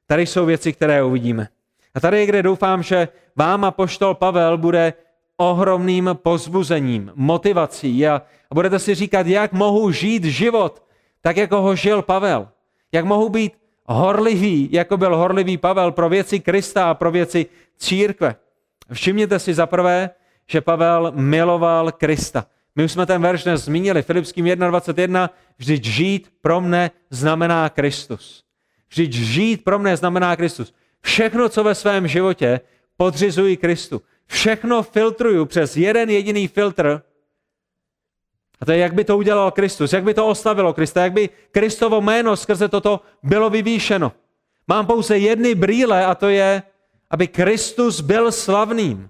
[0.07, 1.47] tady jsou věci, které uvidíme.
[1.95, 4.93] A tady je, kde doufám, že vám a poštol Pavel bude
[5.37, 10.83] ohromným pozbuzením, motivací a, a budete si říkat, jak mohu žít život
[11.21, 12.47] tak, jako ho žil Pavel.
[12.91, 13.53] Jak mohu být
[13.87, 17.45] horlivý, jako byl horlivý Pavel pro věci Krista a pro věci
[17.77, 18.35] církve.
[18.93, 20.09] Všimněte si zaprvé,
[20.47, 22.45] že Pavel miloval Krista.
[22.75, 28.43] My už jsme ten verš dnes zmínili, Filipským 1.21, vždyť žít pro mne znamená Kristus.
[28.89, 30.73] Vždyť žít pro mne znamená Kristus.
[31.01, 32.59] Všechno, co ve svém životě
[32.97, 34.01] podřizuji Kristu.
[34.27, 37.01] Všechno filtruju přes jeden jediný filtr.
[38.61, 41.29] A to je, jak by to udělal Kristus, jak by to oslavilo Krista, jak by
[41.51, 44.11] Kristovo jméno skrze toto bylo vyvýšeno.
[44.67, 46.63] Mám pouze jedny brýle a to je,
[47.11, 49.09] aby Kristus byl slavným.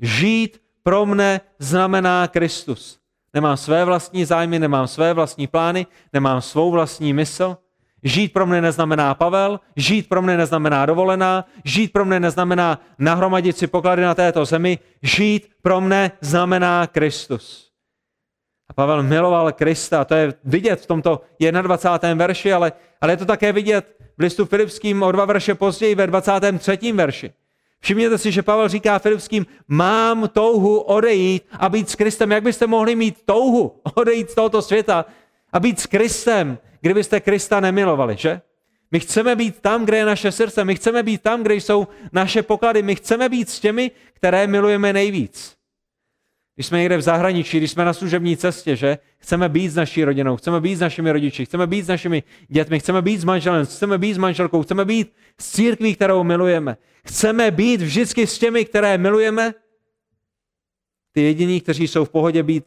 [0.00, 2.98] Žít pro mne znamená Kristus.
[3.34, 7.56] Nemám své vlastní zájmy, nemám své vlastní plány, nemám svou vlastní mysl.
[8.02, 13.56] Žít pro mne neznamená Pavel, žít pro mne neznamená dovolená, žít pro mne neznamená nahromadit
[13.56, 17.73] si poklady na této zemi, žít pro mne znamená Kristus.
[18.74, 21.20] Pavel miloval Krista, to je vidět v tomto
[21.62, 22.14] 21.
[22.14, 26.06] verši, ale, ale je to také vidět v listu Filipským o dva verše později ve
[26.06, 26.92] 23.
[26.92, 27.32] verši.
[27.80, 32.32] Všimněte si, že Pavel říká Filipským, mám touhu odejít a být s Kristem.
[32.32, 35.04] Jak byste mohli mít touhu odejít z tohoto světa
[35.52, 38.40] a být s Kristem, kdybyste Krista nemilovali, že?
[38.90, 42.42] My chceme být tam, kde je naše srdce, my chceme být tam, kde jsou naše
[42.42, 45.56] poklady, my chceme být s těmi, které milujeme nejvíc.
[46.54, 50.04] Když jsme někde v zahraničí, když jsme na služební cestě, že chceme být s naší
[50.04, 53.66] rodinou, chceme být s našimi rodiči, chceme být s našimi dětmi, chceme být s manželem,
[53.66, 56.76] chceme být s manželkou, chceme být s církví, kterou milujeme.
[57.06, 59.54] Chceme být vždycky s těmi, které milujeme.
[61.12, 62.64] Ty jediní, kteří jsou v pohodě být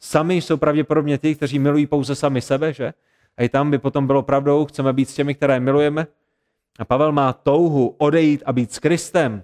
[0.00, 2.92] sami, jsou pravděpodobně ty, kteří milují pouze sami sebe, že?
[3.36, 6.06] A i tam by potom bylo pravdou, chceme být s těmi, které milujeme.
[6.78, 9.42] A Pavel má touhu odejít a být s Kristem,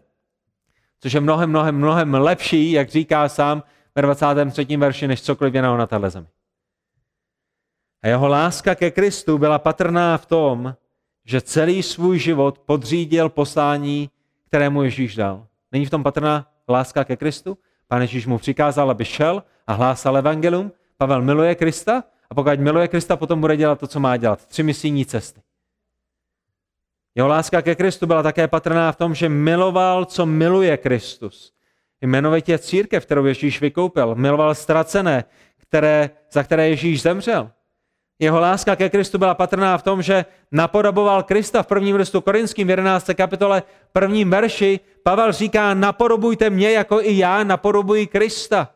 [1.00, 3.62] což je mnohem, mnohem, mnohem lepší, jak říká sám
[3.94, 4.76] ve 23.
[4.76, 6.26] verši, než cokoliv jiného na téhle zemi.
[8.02, 10.74] A jeho láska ke Kristu byla patrná v tom,
[11.24, 14.10] že celý svůj život podřídil poslání,
[14.46, 15.46] kterému Ježíš dal.
[15.72, 17.58] Není v tom patrná láska ke Kristu?
[17.88, 20.72] Pán Ježíš mu přikázal, aby šel a hlásal evangelium.
[20.96, 24.46] Pavel miluje Krista a pokud miluje Krista, potom bude dělat to, co má dělat.
[24.46, 25.42] Tři misijní cesty.
[27.14, 31.51] Jeho láska ke Kristu byla také patrná v tom, že miloval, co miluje Kristus.
[32.02, 34.14] Jmenovitě církev, kterou Ježíš vykoupil.
[34.14, 35.24] Miloval ztracené,
[35.56, 37.50] které, za které Ježíš zemřel.
[38.18, 42.66] Jeho láska ke Kristu byla patrná v tom, že napodoboval Krista v prvním listu Korinským
[42.66, 43.10] v 11.
[43.14, 43.62] kapitole
[43.92, 44.80] prvním verši.
[45.02, 48.68] Pavel říká, napodobujte mě, jako i já napodobuji Krista.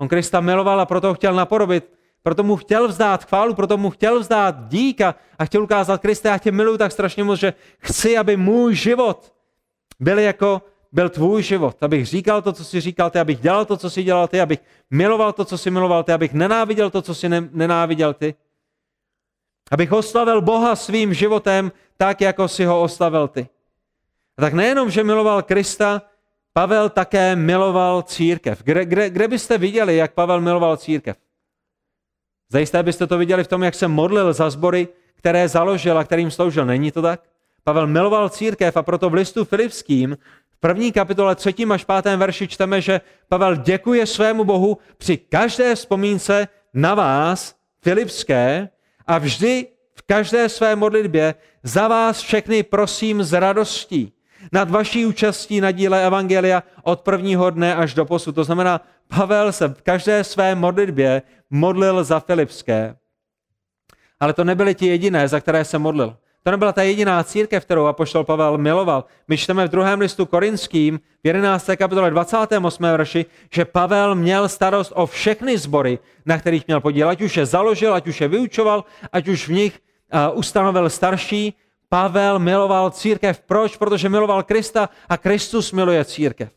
[0.00, 1.92] On Krista miloval a proto ho chtěl napodobit.
[2.22, 6.38] Proto mu chtěl vzdát chválu, proto mu chtěl vzdát díka a chtěl ukázat Krista, já
[6.38, 9.32] tě miluji tak strašně moc, že chci, aby můj život
[10.00, 10.62] byl jako
[10.92, 14.02] byl tvůj život, abych říkal to, co jsi říkal ty, abych dělal to, co jsi
[14.02, 18.14] dělal ty, abych miloval to, co jsi miloval ty, abych nenáviděl to, co jsi nenáviděl
[18.14, 18.34] ty.
[19.70, 23.48] Abych oslavil Boha svým životem tak, jako si ho oslavil ty.
[24.38, 26.02] A tak nejenom, že miloval Krista,
[26.52, 28.62] Pavel také miloval církev.
[28.62, 31.16] Kde, kde, kde byste viděli, jak Pavel miloval církev?
[32.48, 36.30] Zajisté byste to viděli v tom, jak se modlil za sbory, které založil a kterým
[36.30, 36.66] sloužil.
[36.66, 37.20] Není to tak?
[37.64, 40.18] Pavel miloval církev a proto v listu Filipským
[40.62, 46.48] první kapitole třetím až pátém verši čteme, že Pavel děkuje svému Bohu při každé vzpomínce
[46.74, 48.68] na vás, Filipské,
[49.06, 54.12] a vždy v každé své modlitbě za vás všechny prosím s radostí
[54.52, 58.34] nad vaší účastí na díle Evangelia od prvního dne až do posud.
[58.34, 62.96] To znamená, Pavel se v každé své modlitbě modlil za Filipské.
[64.20, 66.16] Ale to nebyly ti jediné, za které se modlil.
[66.42, 69.04] To nebyla ta jediná církev, kterou apoštol Pavel miloval.
[69.28, 71.70] My čteme v druhém listu korinským, v 11.
[71.76, 72.82] kapitole 28.
[72.82, 77.08] verši, že Pavel měl starost o všechny sbory, na kterých měl podíl.
[77.08, 81.54] Ať už je založil, ať už je vyučoval, ať už v nich uh, ustanovil starší.
[81.88, 83.40] Pavel miloval církev.
[83.40, 83.76] Proč?
[83.76, 86.52] Protože miloval Krista a Kristus miluje církev.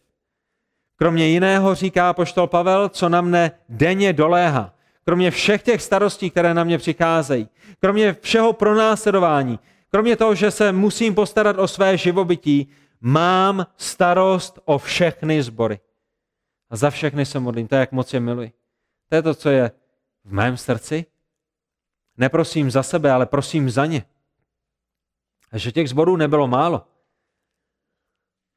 [0.97, 4.73] Kromě jiného říká poštol Pavel, co na mne denně doléhá.
[5.05, 7.47] Kromě všech těch starostí, které na mě přicházejí.
[7.79, 9.59] Kromě všeho pronásledování.
[9.95, 12.67] Kromě toho, že se musím postarat o své živobytí,
[13.01, 15.79] mám starost o všechny sbory.
[16.69, 17.67] A za všechny se modlím.
[17.67, 18.51] To je, jak moc je miluji.
[19.09, 19.71] To je to, co je
[20.23, 21.05] v mém srdci.
[22.17, 24.05] Neprosím za sebe, ale prosím za ně.
[25.51, 26.87] A že těch zborů nebylo málo.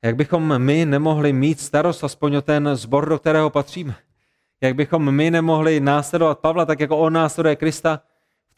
[0.02, 3.94] Jak bychom my nemohli mít starost aspoň o ten zbor, do kterého patříme?
[4.60, 8.02] Jak bychom my nemohli následovat Pavla, tak jako on následuje Krista,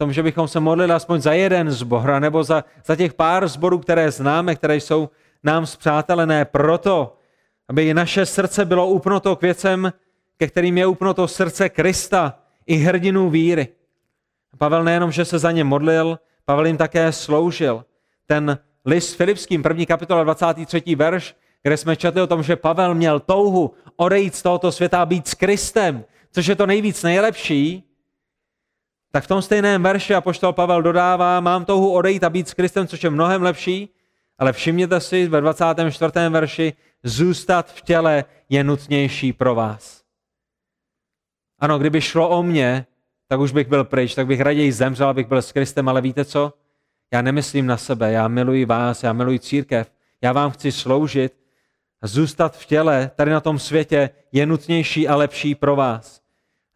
[0.01, 3.79] tom, že bychom se modlili aspoň za jeden zbor, nebo za, za těch pár zborů,
[3.79, 5.11] které známe, které jsou
[5.45, 7.17] nám zpřátelené, proto,
[7.69, 9.93] aby naše srdce bylo upnuto k věcem,
[10.37, 13.69] ke kterým je upnuto srdce Krista i hrdinů víry.
[14.59, 17.85] Pavel nejenom, že se za ně modlil, Pavel jim také sloužil.
[18.27, 20.83] Ten list Filipským, první kapitola, 23.
[20.97, 25.07] verš, kde jsme četli o tom, že Pavel měl touhu odejít z tohoto světa a
[25.07, 27.90] být s Kristem, což je to nejvíc nejlepší,
[29.11, 32.87] tak v tom stejném verši apoštol Pavel dodává, mám touhu odejít a být s Kristem,
[32.87, 33.89] což je mnohem lepší,
[34.39, 36.13] ale všimněte si ve 24.
[36.29, 40.03] verši, zůstat v těle je nutnější pro vás.
[41.59, 42.87] Ano, kdyby šlo o mě,
[43.29, 46.25] tak už bych byl pryč, tak bych raději zemřel, abych byl s Kristem, ale víte
[46.25, 46.53] co?
[47.13, 49.93] Já nemyslím na sebe, já miluji vás, já miluji církev,
[50.23, 51.37] já vám chci sloužit
[52.03, 56.20] a zůstat v těle tady na tom světě je nutnější a lepší pro vás.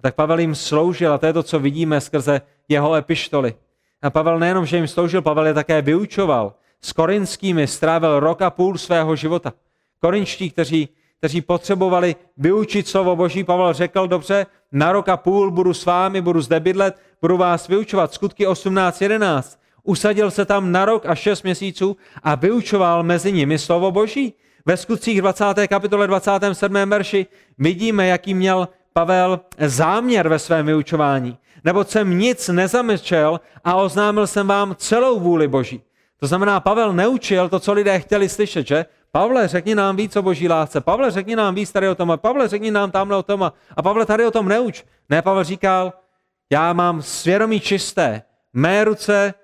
[0.04, 3.54] Tak Pavel jim sloužil a to je to, co vidíme skrze jeho epištoly.
[4.02, 6.54] A Pavel nejenom, že jim sloužil, Pavel je také vyučoval.
[6.80, 9.52] S korinskými strávil rok a půl svého života.
[10.00, 10.88] Korinčtí, kteří,
[11.18, 16.20] kteří potřebovali vyučit slovo Boží, Pavel řekl, dobře, na rok a půl budu s vámi,
[16.20, 18.12] budu zde bydlet, budu vás vyučovat.
[18.12, 19.58] Skutky 18.11.
[19.82, 24.34] Usadil se tam na rok a šest měsíců a vyučoval mezi nimi slovo Boží.
[24.66, 25.44] Ve skutcích 20.
[25.68, 26.74] kapitole 27.
[26.74, 27.26] verši
[27.58, 31.38] vidíme, jaký měl Pavel záměr ve svém vyučování.
[31.64, 35.82] Nebo jsem nic nezamečel a oznámil jsem vám celou vůli Boží.
[36.20, 38.86] To znamená, Pavel neučil to, co lidé chtěli slyšet, že?
[39.12, 40.80] Pavle, řekni nám víc o boží lásce.
[40.80, 42.12] Pavle, řekni nám víc tady o tom.
[42.16, 43.52] Pavle, řekni nám tamhle o tom.
[43.76, 44.84] A Pavle, tady o tom neuč.
[45.08, 45.92] Ne, Pavel říkal,
[46.50, 48.22] já mám svědomí čisté.
[48.52, 49.34] Mé ruce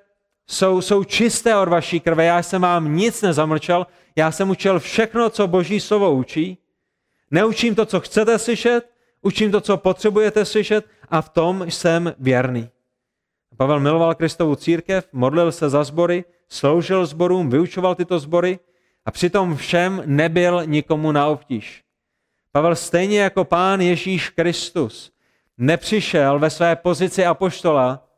[0.47, 3.87] jsou, jsou čisté od vaší krve, já jsem vám nic nezamlčel,
[4.17, 6.59] já jsem učil všechno, co Boží slovo učí.
[7.31, 8.91] Neučím to, co chcete slyšet,
[9.23, 12.69] učím to, co potřebujete slyšet a v tom jsem věrný.
[13.57, 18.59] Pavel miloval Kristovu církev, modlil se za sbory, sloužil sborům, vyučoval tyto sbory
[19.05, 21.85] a přitom všem nebyl nikomu na obtíž.
[22.53, 25.13] Pavel stejně jako pán Ježíš Kristus
[25.59, 28.09] nepřišel ve své pozici apoštola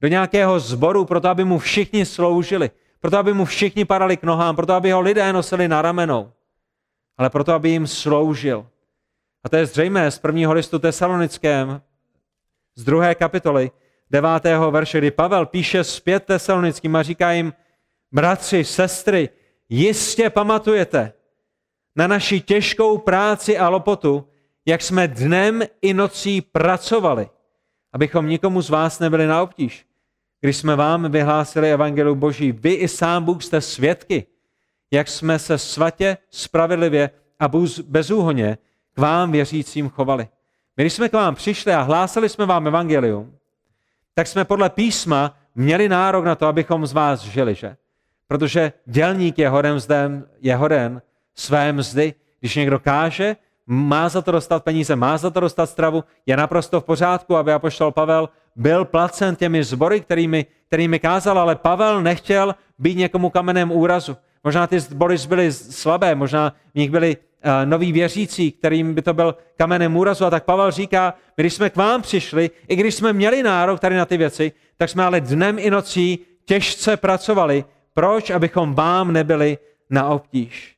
[0.00, 4.56] do nějakého zboru, proto aby mu všichni sloužili, proto aby mu všichni padali k nohám,
[4.56, 6.32] proto aby ho lidé nosili na ramenou,
[7.18, 8.66] ale proto aby jim sloužil.
[9.44, 11.82] A to je zřejmé z prvního listu tesalonickém,
[12.74, 13.70] z druhé kapitoly,
[14.10, 17.52] devátého verše, kdy Pavel píše zpět tesalonickým a říká jim,
[18.12, 19.28] bratři, sestry,
[19.68, 21.12] jistě pamatujete
[21.96, 24.28] na naši těžkou práci a lopotu,
[24.66, 27.28] jak jsme dnem i nocí pracovali,
[27.92, 29.86] abychom nikomu z vás nebyli na obtíž.
[30.40, 34.26] Když jsme vám vyhlásili evangelium Boží, vy i sám Bůh jste svědky,
[34.90, 37.50] jak jsme se svatě, spravedlivě a
[37.86, 38.58] bezúhoně
[38.94, 40.28] k vám věřícím chovali.
[40.76, 43.34] My, když jsme k vám přišli a hlásili jsme vám evangelium,
[44.14, 47.76] tak jsme podle písma měli nárok na to, abychom z vás žili, že?
[48.28, 51.02] Protože dělník je hoden, zdem, je hoden
[51.34, 52.14] své mzdy.
[52.40, 53.36] Když někdo káže,
[53.66, 57.52] má za to dostat peníze, má za to dostat stravu, je naprosto v pořádku, aby
[57.52, 63.72] apoštol Pavel byl placen těmi zbory, kterými, kterými kázal, ale Pavel nechtěl být někomu kamenem
[63.72, 64.16] úrazu.
[64.44, 67.22] Možná ty zbory byly slabé, možná v nich byli uh,
[67.64, 70.24] noví věřící, kterým by to byl kamenem úrazu.
[70.24, 73.80] A tak Pavel říká, my když jsme k vám přišli, i když jsme měli nárok
[73.80, 77.64] tady na ty věci, tak jsme ale dnem i nocí těžce pracovali.
[77.94, 78.30] Proč?
[78.30, 79.58] Abychom vám nebyli
[79.90, 80.76] na obtíž.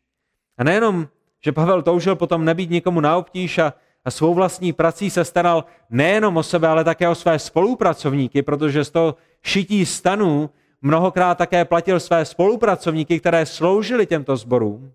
[0.58, 1.08] A nejenom,
[1.44, 5.64] že Pavel toužil potom nebýt nikomu na obtíž a, a svou vlastní prací se staral
[5.90, 10.50] nejenom o sebe, ale také o své spolupracovníky, protože z toho šití stanů
[10.82, 14.92] mnohokrát také platil své spolupracovníky, které sloužili těmto sborům,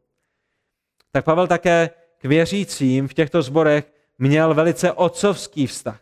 [1.17, 1.89] tak Pavel také
[2.21, 5.99] k věřícím v těchto zborech měl velice otcovský vztah.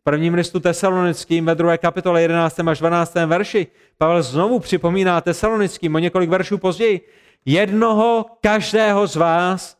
[0.00, 2.60] V prvním listu tesalonickým ve druhé kapitole 11.
[2.60, 3.14] až 12.
[3.14, 3.66] verši
[3.98, 7.00] Pavel znovu připomíná tesalonickým o několik veršů později.
[7.44, 9.76] Jednoho každého z vás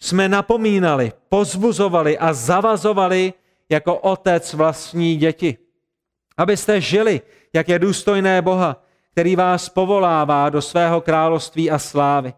[0.00, 3.32] jsme napomínali, pozbuzovali a zavazovali
[3.68, 5.58] jako otec vlastní děti.
[6.36, 7.20] Abyste žili,
[7.52, 8.82] jak je důstojné Boha,
[9.12, 12.34] který vás povolává do svého království a slávy.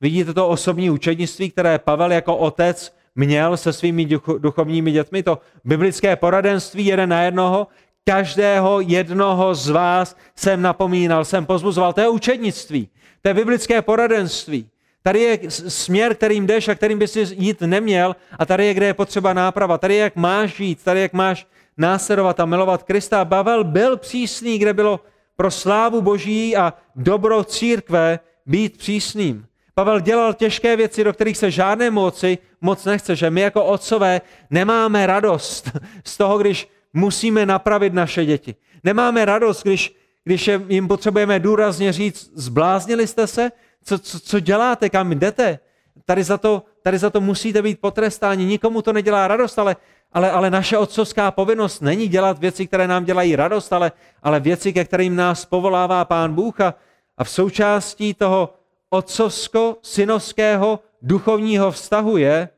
[0.00, 6.16] Vidíte to osobní učednictví, které Pavel jako otec měl se svými duchovními dětmi, to biblické
[6.16, 7.66] poradenství jeden na jednoho,
[8.04, 11.92] každého jednoho z vás jsem napomínal, jsem pozbuzoval.
[11.92, 12.88] To je učednictví,
[13.22, 14.68] to je biblické poradenství.
[15.02, 18.94] Tady je směr, kterým jdeš a kterým bys jít neměl a tady je, kde je
[18.94, 19.78] potřeba náprava.
[19.78, 21.46] Tady je, jak máš žít, tady jak máš
[21.76, 23.24] následovat a milovat Krista.
[23.24, 25.00] Pavel byl přísný, kde bylo
[25.36, 29.46] pro slávu Boží a dobro církve být přísným.
[29.78, 34.20] Pavel dělal těžké věci, do kterých se žádné moci moc nechce, že my jako otcové
[34.50, 35.70] nemáme radost
[36.04, 38.54] z toho, když musíme napravit naše děti.
[38.84, 43.52] Nemáme radost, když, když jim potřebujeme důrazně říct, zbláznili jste se,
[43.84, 45.58] co, co, co děláte, kam jdete.
[46.04, 48.44] Tady za, to, tady za to musíte být potrestáni.
[48.44, 49.76] Nikomu to nedělá radost, ale,
[50.12, 54.72] ale, ale naše otcovská povinnost není dělat věci, které nám dělají radost, ale, ale věci,
[54.72, 56.60] ke kterým nás povolává Pán Bůh.
[56.60, 56.74] A,
[57.18, 58.57] a v součástí toho
[58.90, 62.48] otcovsko-synovského duchovního vztahu je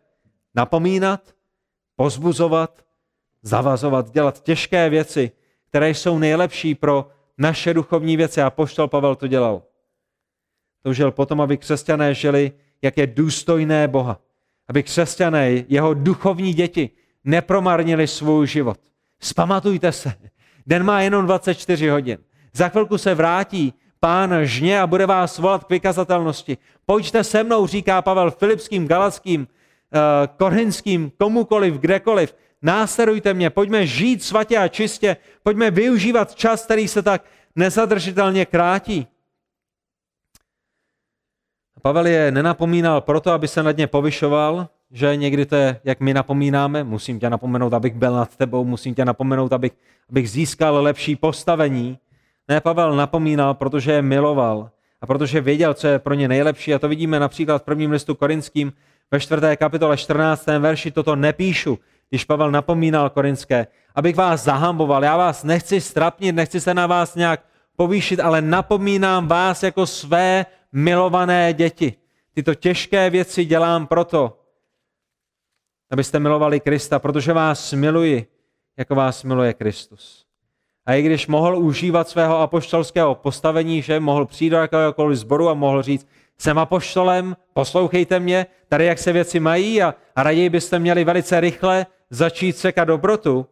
[0.54, 1.34] napomínat,
[1.96, 2.84] pozbuzovat,
[3.42, 5.30] zavazovat, dělat těžké věci,
[5.68, 7.08] které jsou nejlepší pro
[7.38, 8.42] naše duchovní věci.
[8.42, 9.62] A poštol Pavel to dělal.
[10.82, 12.52] Toužil potom, aby křesťané žili,
[12.82, 14.20] jak je důstojné Boha.
[14.68, 16.90] Aby křesťané, jeho duchovní děti,
[17.24, 18.80] nepromarnili svůj život.
[19.20, 20.12] Spamatujte se,
[20.66, 22.18] den má jenom 24 hodin.
[22.52, 26.58] Za chvilku se vrátí pán žně a bude vás volat k vykazatelnosti.
[26.86, 29.48] Pojďte se mnou, říká Pavel Filipským, Galackým,
[29.94, 32.34] eh, Korinským, komukoliv, kdekoliv.
[32.62, 37.24] Následujte mě, pojďme žít svatě a čistě, pojďme využívat čas, který se tak
[37.56, 39.06] nezadržitelně krátí.
[41.82, 46.14] Pavel je nenapomínal proto, aby se nad ně povyšoval, že někdy to je, jak my
[46.14, 49.72] napomínáme, musím tě napomenout, abych byl nad tebou, musím tě napomenout, abych,
[50.10, 51.98] abych získal lepší postavení.
[52.50, 54.70] Ne, Pavel napomínal, protože je miloval
[55.00, 56.74] a protože věděl, co je pro ně nejlepší.
[56.74, 58.72] A to vidíme například v prvním listu korinským
[59.10, 60.46] ve čtvrté kapitole 14.
[60.46, 60.90] verši.
[60.90, 61.78] Toto nepíšu,
[62.08, 65.04] když Pavel napomínal korinské, abych vás zahamboval.
[65.04, 67.40] Já vás nechci strapnit, nechci se na vás nějak
[67.76, 71.94] povýšit, ale napomínám vás jako své milované děti.
[72.34, 74.38] Tyto těžké věci dělám proto,
[75.90, 78.26] abyste milovali Krista, protože vás miluji,
[78.76, 80.29] jako vás miluje Kristus.
[80.90, 85.54] A i když mohl užívat svého apoštolského postavení, že mohl přijít do jakéhokoliv zboru a
[85.54, 90.78] mohl říct, jsem apoštolem, poslouchejte mě, tady jak se věci mají a, a raději byste
[90.78, 93.46] měli velice rychle začít sekat dobrotu,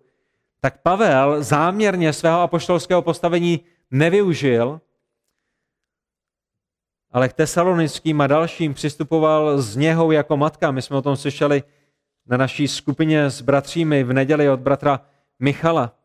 [0.61, 3.61] tak Pavel záměrně svého apoštolského postavení
[3.91, 4.81] nevyužil,
[7.11, 10.71] ale k tesalonickým a dalším přistupoval z něho jako matka.
[10.71, 11.63] My jsme o tom slyšeli
[12.27, 15.01] na naší skupině s bratřími v neděli od bratra
[15.39, 15.98] Michala.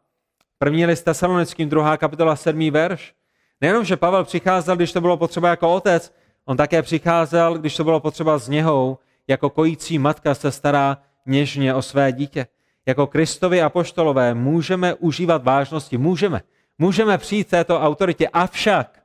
[0.64, 3.14] První list tesalonickým, druhá kapitola, sedmý verš.
[3.61, 6.14] Nejenom, že Pavel přicházel, když to bylo potřeba jako otec,
[6.45, 8.97] on také přicházel, když to bylo potřeba z něhou,
[9.28, 12.47] jako kojící matka se stará něžně o své dítě.
[12.86, 16.41] Jako Kristovi apoštolové můžeme užívat vážnosti, můžeme.
[16.78, 19.03] Můžeme přijít této autoritě, avšak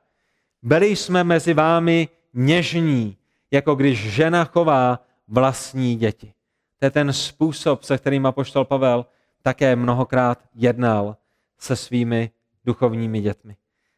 [0.61, 3.17] byli jsme mezi vámi něžní,
[3.51, 6.33] jako když žena chová vlastní děti.
[6.79, 9.05] To je ten způsob, se kterým apoštol Pavel
[9.41, 11.15] také mnohokrát jednal
[11.59, 12.31] se svými
[12.65, 13.55] duchovními dětmi.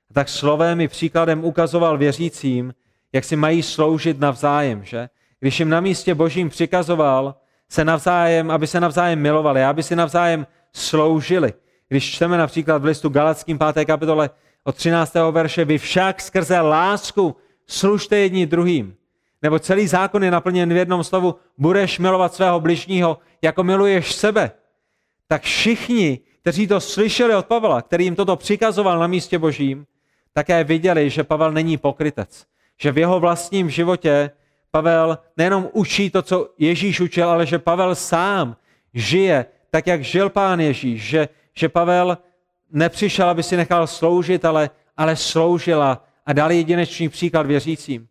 [0.09, 2.73] A tak slovem i příkladem ukazoval věřícím,
[3.13, 5.09] jak si mají sloužit navzájem, že?
[5.39, 7.35] Když jim na místě božím přikazoval
[7.69, 11.53] se navzájem, aby se navzájem milovali, aby si navzájem sloužili.
[11.87, 13.85] Když čteme například v listu Galackým 5.
[13.85, 14.29] kapitole
[14.63, 15.13] od 13.
[15.31, 17.35] verše, vy však skrze lásku
[17.67, 18.95] služte jedni druhým.
[19.41, 24.51] nebo celý zákon je naplněn v jednom slovu, budeš milovat svého bližního, jako miluješ sebe,
[25.27, 29.85] tak všichni, kteří to slyšeli od Pavla, který jim toto přikazoval na místě božím,
[30.33, 32.45] také viděli, že Pavel není pokrytec.
[32.77, 34.31] Že v jeho vlastním životě
[34.71, 38.55] Pavel nejenom učí to, co Ježíš učil, ale že Pavel sám
[38.93, 41.01] žije tak, jak žil pán Ježíš.
[41.01, 42.17] Že, že Pavel
[42.71, 48.07] nepřišel, aby si nechal sloužit, ale, ale sloužila a dal jedinečný příklad věřícím.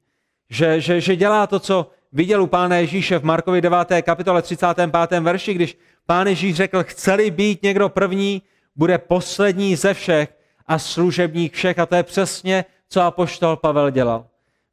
[0.50, 3.88] Že, že, že dělá to, co viděl u pána Ježíše v Markovi 9.
[4.02, 5.20] kapitole 35.
[5.20, 5.78] verši, když
[6.10, 8.42] pán Ježíš řekl, chceli být někdo první,
[8.76, 11.78] bude poslední ze všech a služebník všech.
[11.78, 14.26] A to je přesně, co apoštol Pavel dělal.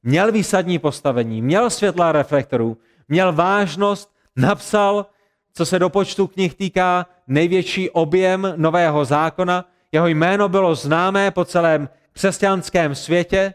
[0.03, 2.77] Měl výsadní postavení, měl světla reflektorů,
[3.07, 5.05] měl vážnost, napsal,
[5.53, 9.69] co se do počtu knih týká, největší objem nového zákona.
[9.91, 13.53] Jeho jméno bylo známé po celém křesťanském světě.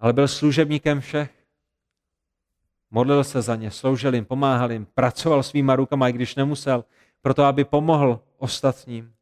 [0.00, 1.43] Ale byl služebníkem všech.
[2.94, 6.84] Modlil se za ně, sloužil jim, pomáhal jim, pracoval svýma rukama, i když nemusel,
[7.22, 9.12] proto aby pomohl ostatním.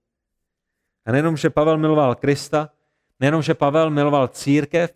[1.06, 2.68] A nejenom, že Pavel miloval Krista,
[3.20, 4.92] nejenom, že Pavel miloval církev,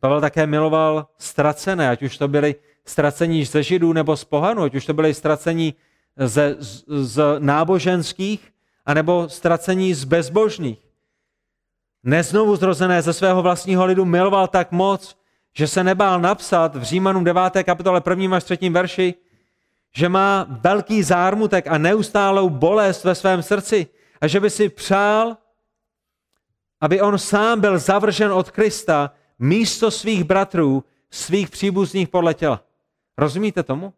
[0.00, 2.54] Pavel také miloval ztracené, ať už to byli
[2.84, 5.74] ztracení ze židů nebo z pohanu, ať už to byli ztracení
[6.16, 8.52] ze, z, z náboženských,
[8.86, 10.82] anebo ztracení z bezbožných.
[12.02, 15.14] Neznovu zrozené ze svého vlastního lidu miloval tak moc,
[15.56, 17.42] že se nebál napsat v Římanům 9.
[17.62, 18.36] kapitole 1.
[18.36, 18.70] až 3.
[18.70, 19.14] verši,
[19.94, 23.86] že má velký zármutek a neustálou bolest ve svém srdci
[24.20, 25.36] a že by si přál,
[26.80, 32.60] aby on sám byl zavržen od Krista místo svých bratrů, svých příbuzných podle těla.
[33.18, 33.92] Rozumíte tomu?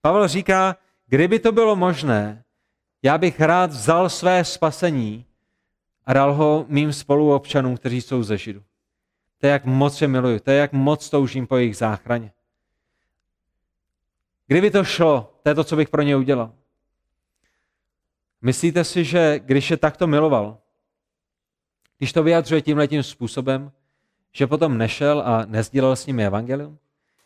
[0.00, 0.76] Pavel říká,
[1.06, 2.44] kdyby to bylo možné,
[3.02, 5.24] já bych rád vzal své spasení
[6.06, 8.62] a dal ho mým spoluobčanům, kteří jsou ze Židu.
[9.38, 12.32] To je, jak moc je miluju, to je, jak moc toužím po jejich záchraně.
[14.46, 16.52] Kdyby to šlo, to je to, co bych pro ně udělal.
[18.42, 20.58] Myslíte si, že když je takto miloval,
[21.98, 23.72] když to vyjadřuje tímhle tím způsobem,
[24.32, 26.78] že potom nešel a nezdílel s nimi evangelium?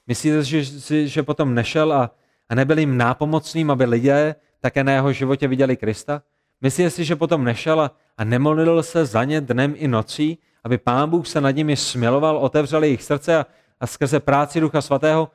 [0.07, 2.11] Myslíte si, že potom nešel a,
[2.49, 6.23] a nebyl jim nápomocným, aby lidé také na jeho životě viděli Krista?
[6.61, 11.11] Myslíte si, že potom nešel a, nemolil se za ně dnem i nocí, aby Pán
[11.11, 13.47] Bůh se nad nimi smiloval, otevřel jejich srdce a,
[13.81, 15.31] a skrze práci Ducha Svatého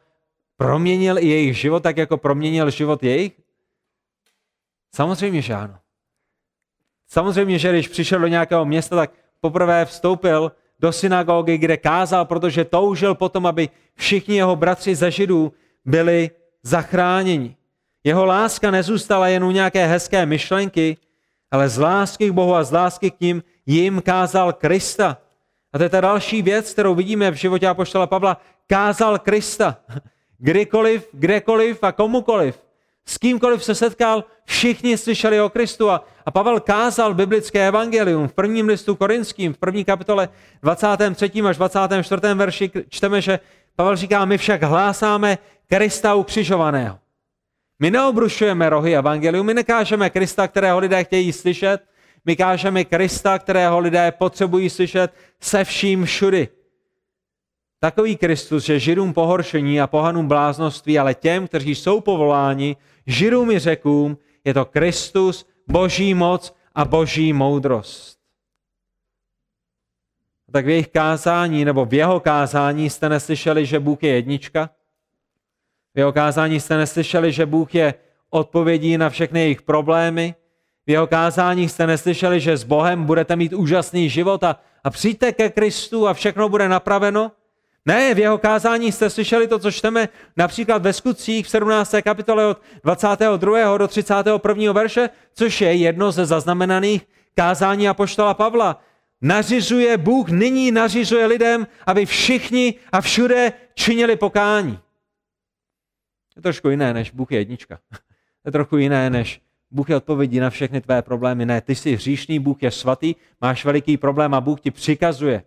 [0.58, 3.34] proměnil i jejich život, tak jako proměnil život jejich?
[4.96, 5.80] Samozřejmě, že ano.
[7.08, 9.12] Samozřejmě, že když přišel do nějakého města, tak
[9.42, 15.54] poprvé vstoupil do synagogy, kde kázal, protože toužil potom, aby všichni jeho bratři ze Židů
[15.86, 16.32] byli
[16.64, 17.56] zachráněni.
[18.04, 20.98] Jeho láska nezůstala jen u nějaké hezké myšlenky,
[21.54, 25.18] ale z lásky k Bohu a z lásky k ním jim kázal Krista.
[25.74, 28.38] A to je ta další věc, kterou vidíme v životě Apoštola Pavla.
[28.68, 29.78] Kázal Krista.
[30.38, 32.64] Kdykoliv, kdekoliv a komukoliv.
[33.06, 38.34] S kýmkoliv se setkal, všichni slyšeli o Kristu a, a Pavel kázal biblické evangelium v
[38.34, 40.30] prvním listu korinským, v první kapitole
[40.62, 41.32] 23.
[41.50, 42.22] až 24.
[42.34, 43.40] verši čteme, že
[43.76, 45.38] Pavel říká, my však hlásáme
[45.68, 47.03] Krista ukřižovaného.
[47.84, 51.78] My neobrušujeme rohy evangelium, my nekážeme Krista, kterého lidé chtějí slyšet,
[52.26, 56.48] my kážeme Krista, kterého lidé potřebují slyšet se vším všudy.
[57.80, 62.78] Takový Kristus, že židům pohoršení a pohanům bláznoství, ale těm, kteří jsou povoláni,
[63.08, 68.20] židům i řekům, je to Kristus, boží moc a boží moudrost.
[70.52, 74.70] Tak v jejich kázání, nebo v jeho kázání jste neslyšeli, že Bůh je jednička?
[75.96, 77.94] V jeho kázání jste neslyšeli, že Bůh je
[78.30, 80.36] odpovědí na všechny jejich problémy?
[80.88, 85.32] V jeho kázání jste neslyšeli, že s Bohem budete mít úžasný život a, a přijďte
[85.32, 87.32] ke Kristu a všechno bude napraveno?
[87.86, 91.96] Ne, v jeho kázání jste slyšeli to, co čteme například ve skutcích v 17.
[92.04, 93.78] kapitole od 22.
[93.78, 94.72] do 31.
[94.72, 97.02] verše, což je jedno ze zaznamenaných
[97.36, 98.82] kázání apoštola Pavla.
[99.22, 104.80] Nařizuje Bůh, nyní nařizuje lidem, aby všichni a všude činili pokání.
[106.36, 107.80] Je trošku jiné, než Bůh je jednička.
[108.46, 111.46] Je trochu jiné, než Bůh je odpovědí na všechny tvé problémy.
[111.46, 115.44] Ne, ty jsi hříšný, Bůh je svatý, máš veliký problém a Bůh ti přikazuje.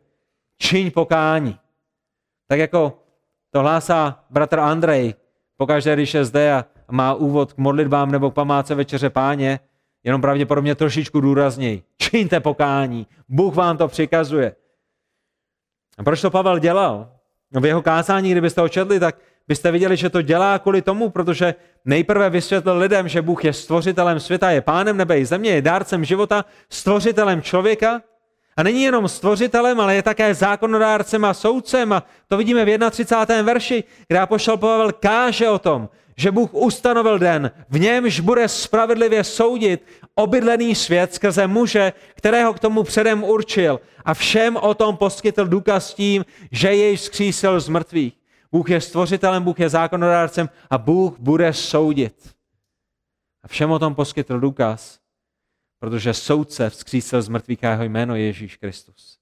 [0.58, 1.58] Čiň pokání.
[2.48, 3.02] Tak jako
[3.50, 5.14] to hlásá bratr Andrej,
[5.56, 9.60] pokaždé, když je zde a má úvod k modlitbám nebo k památce večeře páně,
[10.04, 11.82] jenom pravděpodobně trošičku důrazněji.
[11.98, 14.56] Čiňte pokání, Bůh vám to přikazuje.
[15.98, 17.12] A proč to Pavel dělal?
[17.52, 19.16] No v jeho kázání, kdybyste ho četli, tak
[19.48, 24.20] byste viděli, že to dělá kvůli tomu, protože nejprve vysvětlil lidem, že Bůh je stvořitelem
[24.20, 28.02] světa, je pánem nebe i země, je dárcem života, stvořitelem člověka
[28.56, 31.92] A není jenom stvořitelem, ale je také zákonodárcem a soudcem.
[31.92, 33.42] A to vidíme v 31.
[33.42, 39.24] verši, kde pošel Pavel káže o tom, že Bůh ustanovil den, v němž bude spravedlivě
[39.24, 45.44] soudit obydlený svět skrze muže, kterého k tomu předem určil a všem o tom poskytl
[45.44, 48.14] důkaz tím, že jej vzkřísil z mrtvých.
[48.56, 52.34] Bůh je stvořitelem, Bůh je zákonodárcem a Bůh bude soudit.
[53.42, 55.00] A všem o tom poskytl důkaz,
[55.78, 59.18] protože soudce vzkřísil z mrtvých jeho jméno Ježíš Kristus.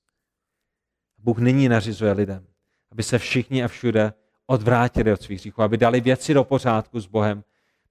[1.18, 2.46] Bůh nyní nařizuje lidem,
[2.92, 4.12] aby se všichni a všude
[4.46, 7.44] odvrátili od svých hříchů, aby dali věci do pořádku s Bohem,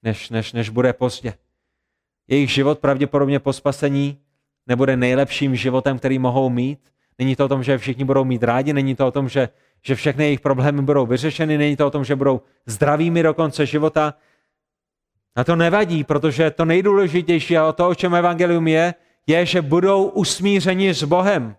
[0.03, 1.33] než, než, než bude pozdě.
[2.27, 4.17] Jejich život pravděpodobně po spasení
[4.67, 6.93] nebude nejlepším životem, který mohou mít.
[7.19, 9.49] Není to o tom, že všichni budou mít rádi, není to o tom, že,
[9.83, 13.65] že všechny jejich problémy budou vyřešeny, není to o tom, že budou zdravými do konce
[13.65, 14.13] života.
[15.35, 18.93] A to nevadí, protože to nejdůležitější a o to, o čem evangelium je,
[19.27, 21.55] je, že budou usmířeni s Bohem.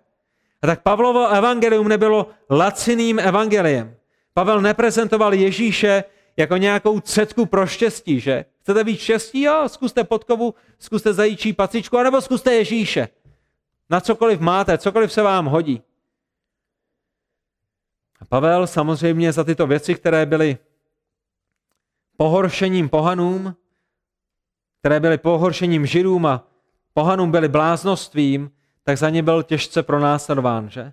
[0.63, 3.97] A tak Pavlovo evangelium nebylo laciným evangeliem.
[4.35, 6.05] Pavel neprezentoval Ježíše
[6.37, 8.45] jako nějakou cetku pro štěstí, že?
[8.63, 9.43] Chcete být štěstí?
[9.43, 13.09] Jo, zkuste podkovu, zkuste zajíčí pacičku, anebo zkuste Ježíše.
[13.91, 15.83] Na cokoliv máte, cokoliv se vám hodí.
[18.25, 20.59] A Pavel samozřejmě za tyto věci, které byly
[22.17, 23.57] pohoršením pohanům,
[24.81, 26.49] které byly pohoršením židům a
[26.95, 28.51] pohanům byly bláznostvím,
[28.83, 30.93] tak za ně byl těžce pronásledován, že?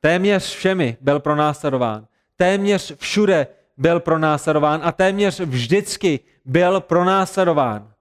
[0.00, 2.06] Téměř všemi byl pronásledován.
[2.36, 3.46] Téměř všude
[3.76, 7.92] byl pronásledován a téměř vždycky byl pronásledován.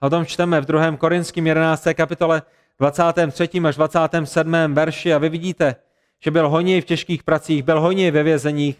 [0.00, 0.96] O tom čteme v 2.
[0.96, 1.88] Korinským 11.
[1.94, 2.42] kapitole
[2.78, 3.48] 23.
[3.66, 4.52] až 27.
[4.74, 5.76] verši a vy vidíte,
[6.24, 8.76] že byl hojněj v těžkých pracích, byl hojněj ve vězeních,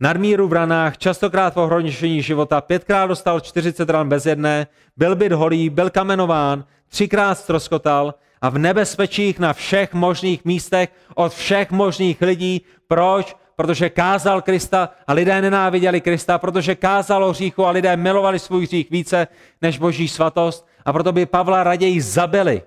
[0.00, 4.66] nadmíru v ranách, častokrát v ohrožení života, pětkrát dostal 40 ran bez jedné,
[4.96, 11.32] byl byt holý, byl kamenován, třikrát stroskotal a v nebezpečích na všech možných místech od
[11.32, 12.62] všech možných lidí.
[12.88, 13.36] Proč?
[13.56, 18.66] protože kázal Krista a lidé nenáviděli Krista, protože kázal o hříchu a lidé milovali svůj
[18.66, 19.28] hřích více
[19.62, 22.62] než boží svatost a proto by Pavla raději zabili,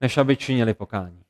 [0.00, 1.21] než aby činili pokání.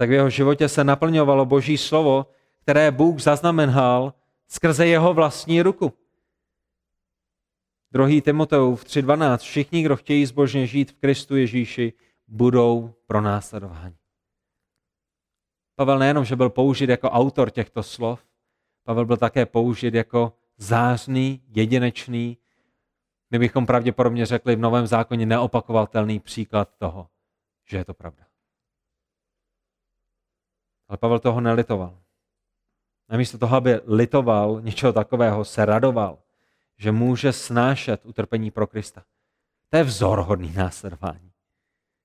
[0.00, 2.26] Tak v jeho životě se naplňovalo boží slovo,
[2.62, 4.14] které Bůh zaznamenal
[4.48, 5.92] skrze jeho vlastní ruku.
[7.92, 8.20] 2.
[8.20, 9.38] Timoteův 3.12.
[9.38, 11.92] Všichni, kdo chtějí zbožně žít v Kristu Ježíši,
[12.28, 13.96] budou pronásledováni.
[15.76, 18.24] Pavel nejenom, že byl použit jako autor těchto slov,
[18.84, 22.38] Pavel byl také použit jako zářný, jedinečný,
[23.30, 27.08] my bychom pravděpodobně řekli v Novém zákoně neopakovatelný příklad toho,
[27.68, 28.29] že je to pravda.
[30.90, 31.94] Ale Pavel toho nelitoval.
[33.10, 36.18] Namísto toho, aby litoval něčeho takového, se radoval,
[36.78, 39.02] že může snášet utrpení pro Krista.
[39.68, 41.30] To je vzorhodný následování.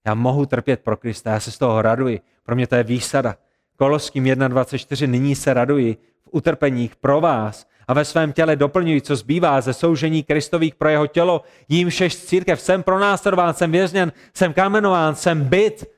[0.05, 2.21] Já mohu trpět pro Krista, já se z toho raduji.
[2.43, 3.35] Pro mě to je výsada.
[3.75, 9.15] Koloským 1.24 nyní se raduji v utrpeních pro vás a ve svém těle doplňuji, co
[9.15, 11.43] zbývá ze soužení Kristových pro jeho tělo.
[11.69, 15.94] Jím šest církev, jsem pronásledován, jsem vězněn, jsem kamenován, jsem byt,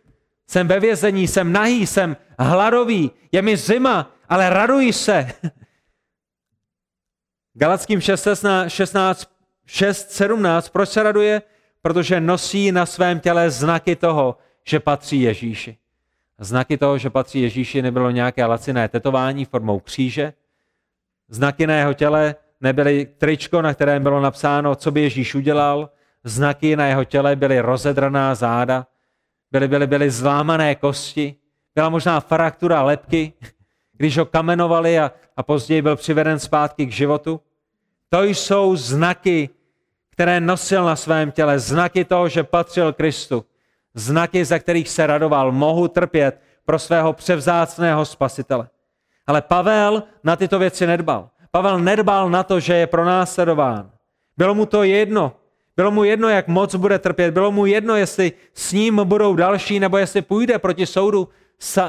[0.48, 5.32] jsem ve vězení, jsem nahý, jsem hladový, je mi zima, ale raduji se.
[7.54, 9.32] Galackým 16, 16,
[9.66, 11.42] 6, 17, proč se raduje?
[11.82, 15.78] Protože nosí na svém těle znaky toho, že patří Ježíši.
[16.40, 20.34] Znaky toho, že patří Ježíši, nebylo nějaké laciné tetování formou kříže.
[21.30, 25.90] Znaky na jeho těle nebyly tričko, na kterém bylo napsáno, co by Ježíš udělal.
[26.24, 28.88] Znaky na jeho těle byly rozedraná záda,
[29.52, 31.36] byly, byly, byly zlámané kosti,
[31.76, 33.34] byla možná fraktura lepky,
[33.94, 37.42] když ho kamenovali a, a později byl přiveden zpátky k životu.
[38.10, 39.50] To jsou znaky,
[40.12, 43.46] které nosil na svém těle, znaky toho, že patřil Kristu
[43.98, 48.70] znaky, za kterých se radoval, mohu trpět pro svého převzácného spasitele.
[49.28, 51.30] Ale Pavel na tyto věci nedbal.
[51.52, 53.92] Pavel nedbal na to, že je pronásledován.
[54.38, 55.34] Bylo mu to jedno.
[55.78, 57.32] Bylo mu jedno, jak moc bude trpět.
[57.32, 61.30] Bylo mu jedno, jestli s ním budou další, nebo jestli půjde proti soudu,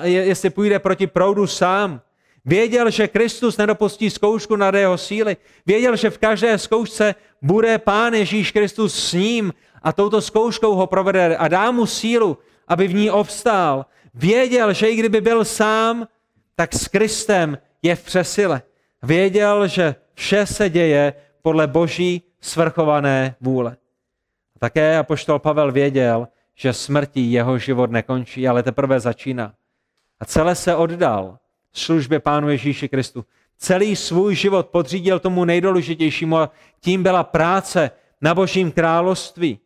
[0.05, 2.01] jestli půjde proti proudu sám.
[2.45, 5.36] Věděl, že Kristus nedopustí zkoušku nad jeho síly.
[5.66, 10.86] Věděl, že v každé zkoušce bude Pán Ježíš Kristus s ním a touto zkouškou ho
[10.86, 13.86] provede a dá mu sílu, aby v ní obstál.
[14.14, 16.09] Věděl, že i kdyby byl sám,
[16.57, 18.62] tak s Kristem je v přesile.
[19.03, 21.12] Věděl, že vše se děje
[21.43, 23.76] podle boží svrchované vůle.
[24.57, 29.55] A také apoštol Pavel věděl, že smrtí jeho život nekončí, ale teprve začíná.
[30.20, 31.39] A celé se oddal
[31.72, 33.24] službě Pánu Ježíši Kristu.
[33.59, 39.59] Celý svůj život podřídil tomu nejdůležitějšímu a tím byla práce na božím království.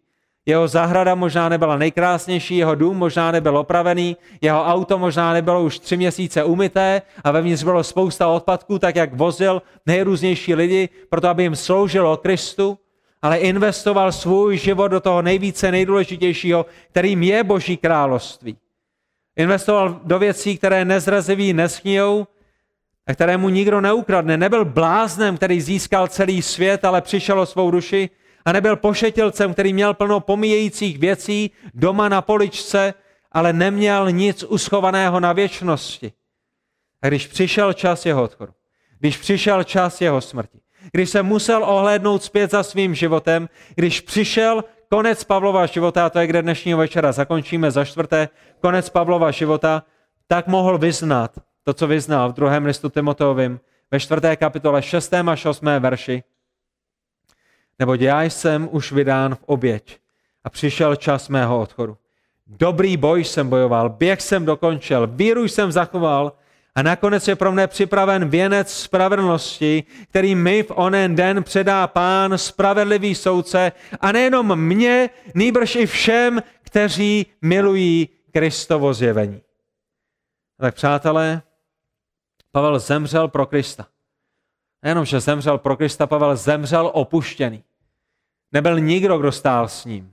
[0.47, 5.79] Jeho zahrada možná nebyla nejkrásnější, jeho dům možná nebyl opravený, jeho auto možná nebylo už
[5.79, 11.43] tři měsíce umyté a vevnitř bylo spousta odpadků, tak jak vozil nejrůznější lidi, proto aby
[11.43, 12.79] jim sloužilo Kristu,
[13.23, 18.57] ale investoval svůj život do toho nejvíce nejdůležitějšího, kterým je Boží království.
[19.37, 22.27] Investoval do věcí, které nezraziví, neschnijou
[23.07, 24.37] a které mu nikdo neukradne.
[24.37, 28.11] Nebyl bláznem, který získal celý svět, ale přišel o svou duši,
[28.45, 32.95] a nebyl pošetilcem, který měl plno pomíjejících věcí doma na poličce,
[33.33, 36.13] ale neměl nic uschovaného na věčnosti.
[37.03, 38.53] A když přišel čas jeho odchodu,
[38.99, 40.59] když přišel čas jeho smrti,
[40.93, 46.19] když se musel ohlédnout zpět za svým životem, když přišel konec Pavlova života, a to
[46.19, 48.29] je kde dnešního večera zakončíme za čtvrté,
[48.61, 49.83] konec Pavlova života,
[50.27, 51.33] tak mohl vyznat
[51.65, 55.15] to, co vyznal v druhém listu Timoteovým, ve čtvrté kapitole 6.
[55.15, 55.67] až 8.
[55.67, 56.23] verši,
[57.79, 59.99] neboť já jsem už vydán v oběť
[60.45, 61.97] a přišel čas mého odchodu.
[62.47, 66.33] Dobrý boj jsem bojoval, běh jsem dokončil, víru jsem zachoval
[66.75, 72.39] a nakonec je pro mne připraven věnec spravedlnosti, který mi v onen den předá pán,
[72.39, 79.41] spravedlivý soudce, a nejenom mě, nýbrž i všem, kteří milují Kristovo zjevení.
[80.61, 81.43] Tak přátelé,
[82.53, 83.87] Pavel zemřel pro Krista.
[84.83, 87.65] Nejenom, že zemřel pro Krista, Pavel zemřel opuštěný.
[88.53, 90.13] Nebyl nikdo, kdo stál s ním.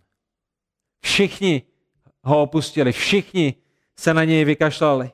[1.02, 1.62] Všichni
[2.24, 3.56] ho opustili, všichni
[4.00, 5.12] se na něj vykašlali.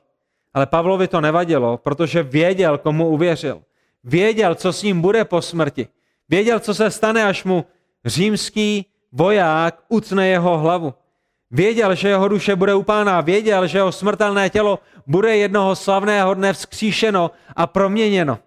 [0.54, 3.62] Ale Pavlovi to nevadilo, protože věděl, komu uvěřil.
[4.04, 5.88] Věděl, co s ním bude po smrti.
[6.28, 7.64] Věděl, co se stane, až mu
[8.04, 10.94] římský voják utne jeho hlavu.
[11.50, 16.52] Věděl, že jeho duše bude upána, věděl, že jeho smrtelné tělo bude jednoho slavného dne
[16.52, 18.38] vzkříšeno a proměněno.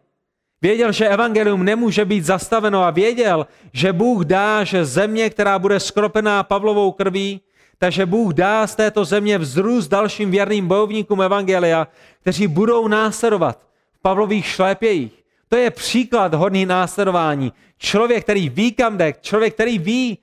[0.62, 5.80] Věděl, že evangelium nemůže být zastaveno a věděl, že Bůh dá, že země, která bude
[5.80, 7.42] skropená Pavlovou krví,
[7.78, 11.88] takže Bůh dá z této země vzrůst dalším věrným bojovníkům evangelia,
[12.22, 13.60] kteří budou následovat
[13.94, 15.24] v Pavlových šlépějích.
[15.48, 17.54] To je příklad hodný následování.
[17.78, 20.18] Člověk, který ví, kam jde, člověk, který ví,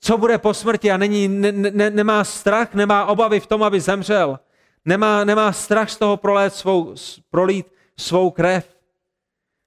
[0.00, 3.80] co bude po smrti a není, ne, ne, nemá strach, nemá obavy v tom, aby
[3.80, 4.38] zemřel.
[4.84, 6.94] Nemá, nemá strach z toho prolít svou,
[7.30, 7.66] prolít
[7.98, 8.79] svou krev.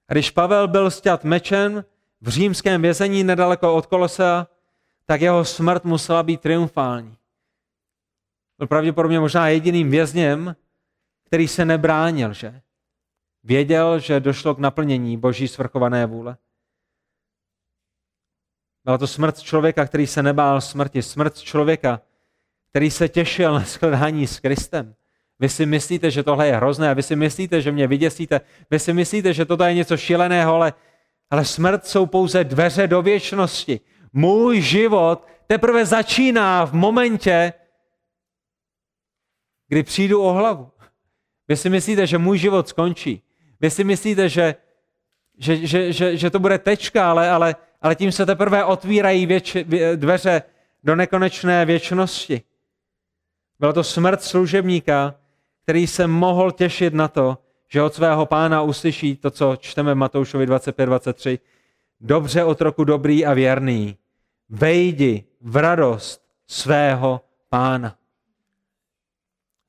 [0.08, 1.84] Když Pavel byl stět mečem
[2.20, 4.46] v římském vězení nedaleko od Kolosea,
[5.06, 7.16] tak jeho smrt musela být triumfální.
[8.58, 10.56] Byl pravděpodobně možná jediným vězněm,
[11.24, 12.60] který se nebránil, že?
[13.42, 16.36] Věděl, že došlo k naplnění boží svrchované vůle.
[18.84, 21.02] Byla to smrt člověka, který se nebál smrti.
[21.02, 22.00] Smrt člověka,
[22.70, 24.94] který se těšil na shledání s Kristem.
[25.40, 28.92] Vy si myslíte, že tohle je hrozné, vy si myslíte, že mě vyděsíte, vy si
[28.92, 30.72] myslíte, že toto je něco šíleného, ale,
[31.30, 33.80] ale smrt jsou pouze dveře do věčnosti.
[34.12, 37.52] Můj život teprve začíná v momentě,
[39.68, 40.70] kdy přijdu o hlavu.
[41.48, 43.22] Vy si myslíte, že můj život skončí.
[43.60, 44.54] Vy si myslíte, že,
[45.38, 49.56] že, že, že, že to bude tečka, ale, ale, ale tím se teprve otvírají věč,
[49.96, 50.42] dveře
[50.84, 52.42] do nekonečné věčnosti.
[53.60, 55.14] Byla to smrt služebníka,
[55.64, 57.38] který se mohl těšit na to,
[57.68, 61.38] že od svého pána uslyší to, co čteme v Matoušovi 25-23.
[62.00, 63.96] Dobře otroku dobrý a věrný,
[64.48, 67.96] vejdi v radost svého pána.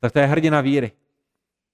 [0.01, 0.91] Tak to je hrdina víry.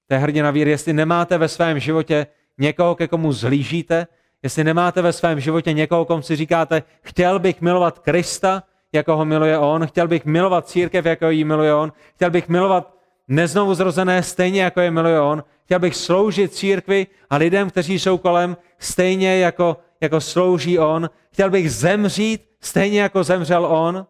[0.07, 0.71] To je hrdina víry.
[0.71, 4.07] Jestli nemáte ve svém životě někoho, ke komu zhlížíte,
[4.43, 8.63] jestli nemáte ve svém životě někoho, komu si říkáte, chtěl bych milovat Krista,
[8.93, 13.00] jako ho miluje on, chtěl bych milovat církev, jako ji miluje on, chtěl bych milovat
[13.31, 15.43] neznovu zrozené stejně, jako je miluje on.
[15.65, 21.09] Chtěl bych sloužit církvi a lidem, kteří jsou kolem, stejně jako, jako slouží on.
[21.31, 24.05] Chtěl bych zemřít stejně, jako zemřel on.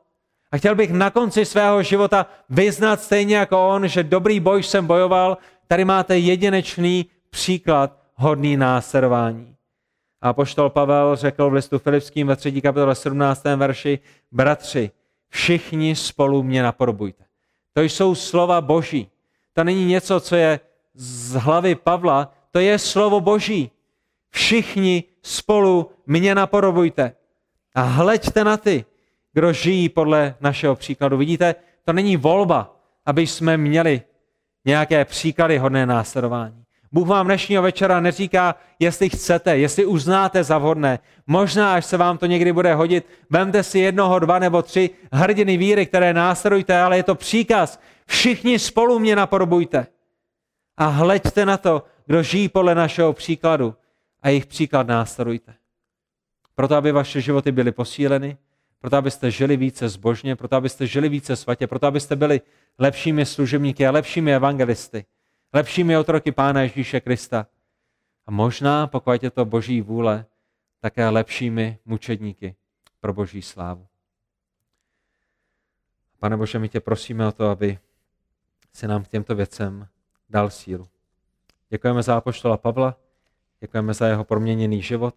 [0.51, 4.87] A chtěl bych na konci svého života vyznat stejně jako on, že dobrý boj jsem
[4.87, 5.37] bojoval.
[5.67, 9.55] Tady máte jedinečný příklad hodný následování.
[10.21, 12.61] A poštol Pavel řekl v listu Filipským ve 3.
[12.61, 13.43] kapitole 17.
[13.55, 13.99] verši,
[14.31, 14.91] bratři,
[15.29, 17.30] všichni spolu mě napodobujte.
[17.73, 19.07] To jsou slova Boží.
[19.53, 20.59] To není něco, co je
[20.93, 23.71] z hlavy Pavla, to je slovo Boží.
[24.29, 27.15] Všichni spolu mě napodobujte.
[27.75, 28.85] A hleďte na ty,
[29.33, 31.17] kdo žijí podle našeho příkladu.
[31.17, 31.55] Vidíte,
[31.85, 34.01] to není volba, aby jsme měli
[34.65, 36.60] nějaké příklady hodné následování.
[36.91, 40.99] Bůh vám dnešního večera neříká, jestli chcete, jestli uznáte za vhodné.
[41.27, 45.57] Možná, až se vám to někdy bude hodit, vemte si jednoho, dva nebo tři hrdiny
[45.57, 47.79] víry, které následujte, ale je to příkaz.
[48.05, 49.87] Všichni spolu mě napodobujte.
[50.77, 53.75] A hleďte na to, kdo žijí podle našeho příkladu
[54.21, 55.53] a jejich příklad následujte.
[56.55, 58.37] Proto, aby vaše životy byly posíleny,
[58.79, 62.41] proto abyste žili více zbožně, proto abyste žili více svatě, proto abyste byli
[62.79, 65.05] lepšími služebníky a lepšími evangelisty,
[65.53, 67.47] lepšími otroky Pána Ježíše Krista.
[68.25, 70.25] A možná, pokud je to boží vůle,
[70.79, 72.55] také lepšími mučedníky
[72.99, 73.87] pro boží slávu.
[76.19, 77.79] Pane Bože, my tě prosíme o to, aby
[78.73, 79.87] si nám k těmto věcem
[80.29, 80.87] dal sílu.
[81.69, 82.97] Děkujeme za apoštola Pavla,
[83.59, 85.15] děkujeme za jeho proměněný život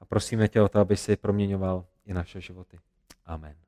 [0.00, 2.78] a prosíme tě o to, aby si proměňoval i naše životy.
[3.26, 3.63] Amen.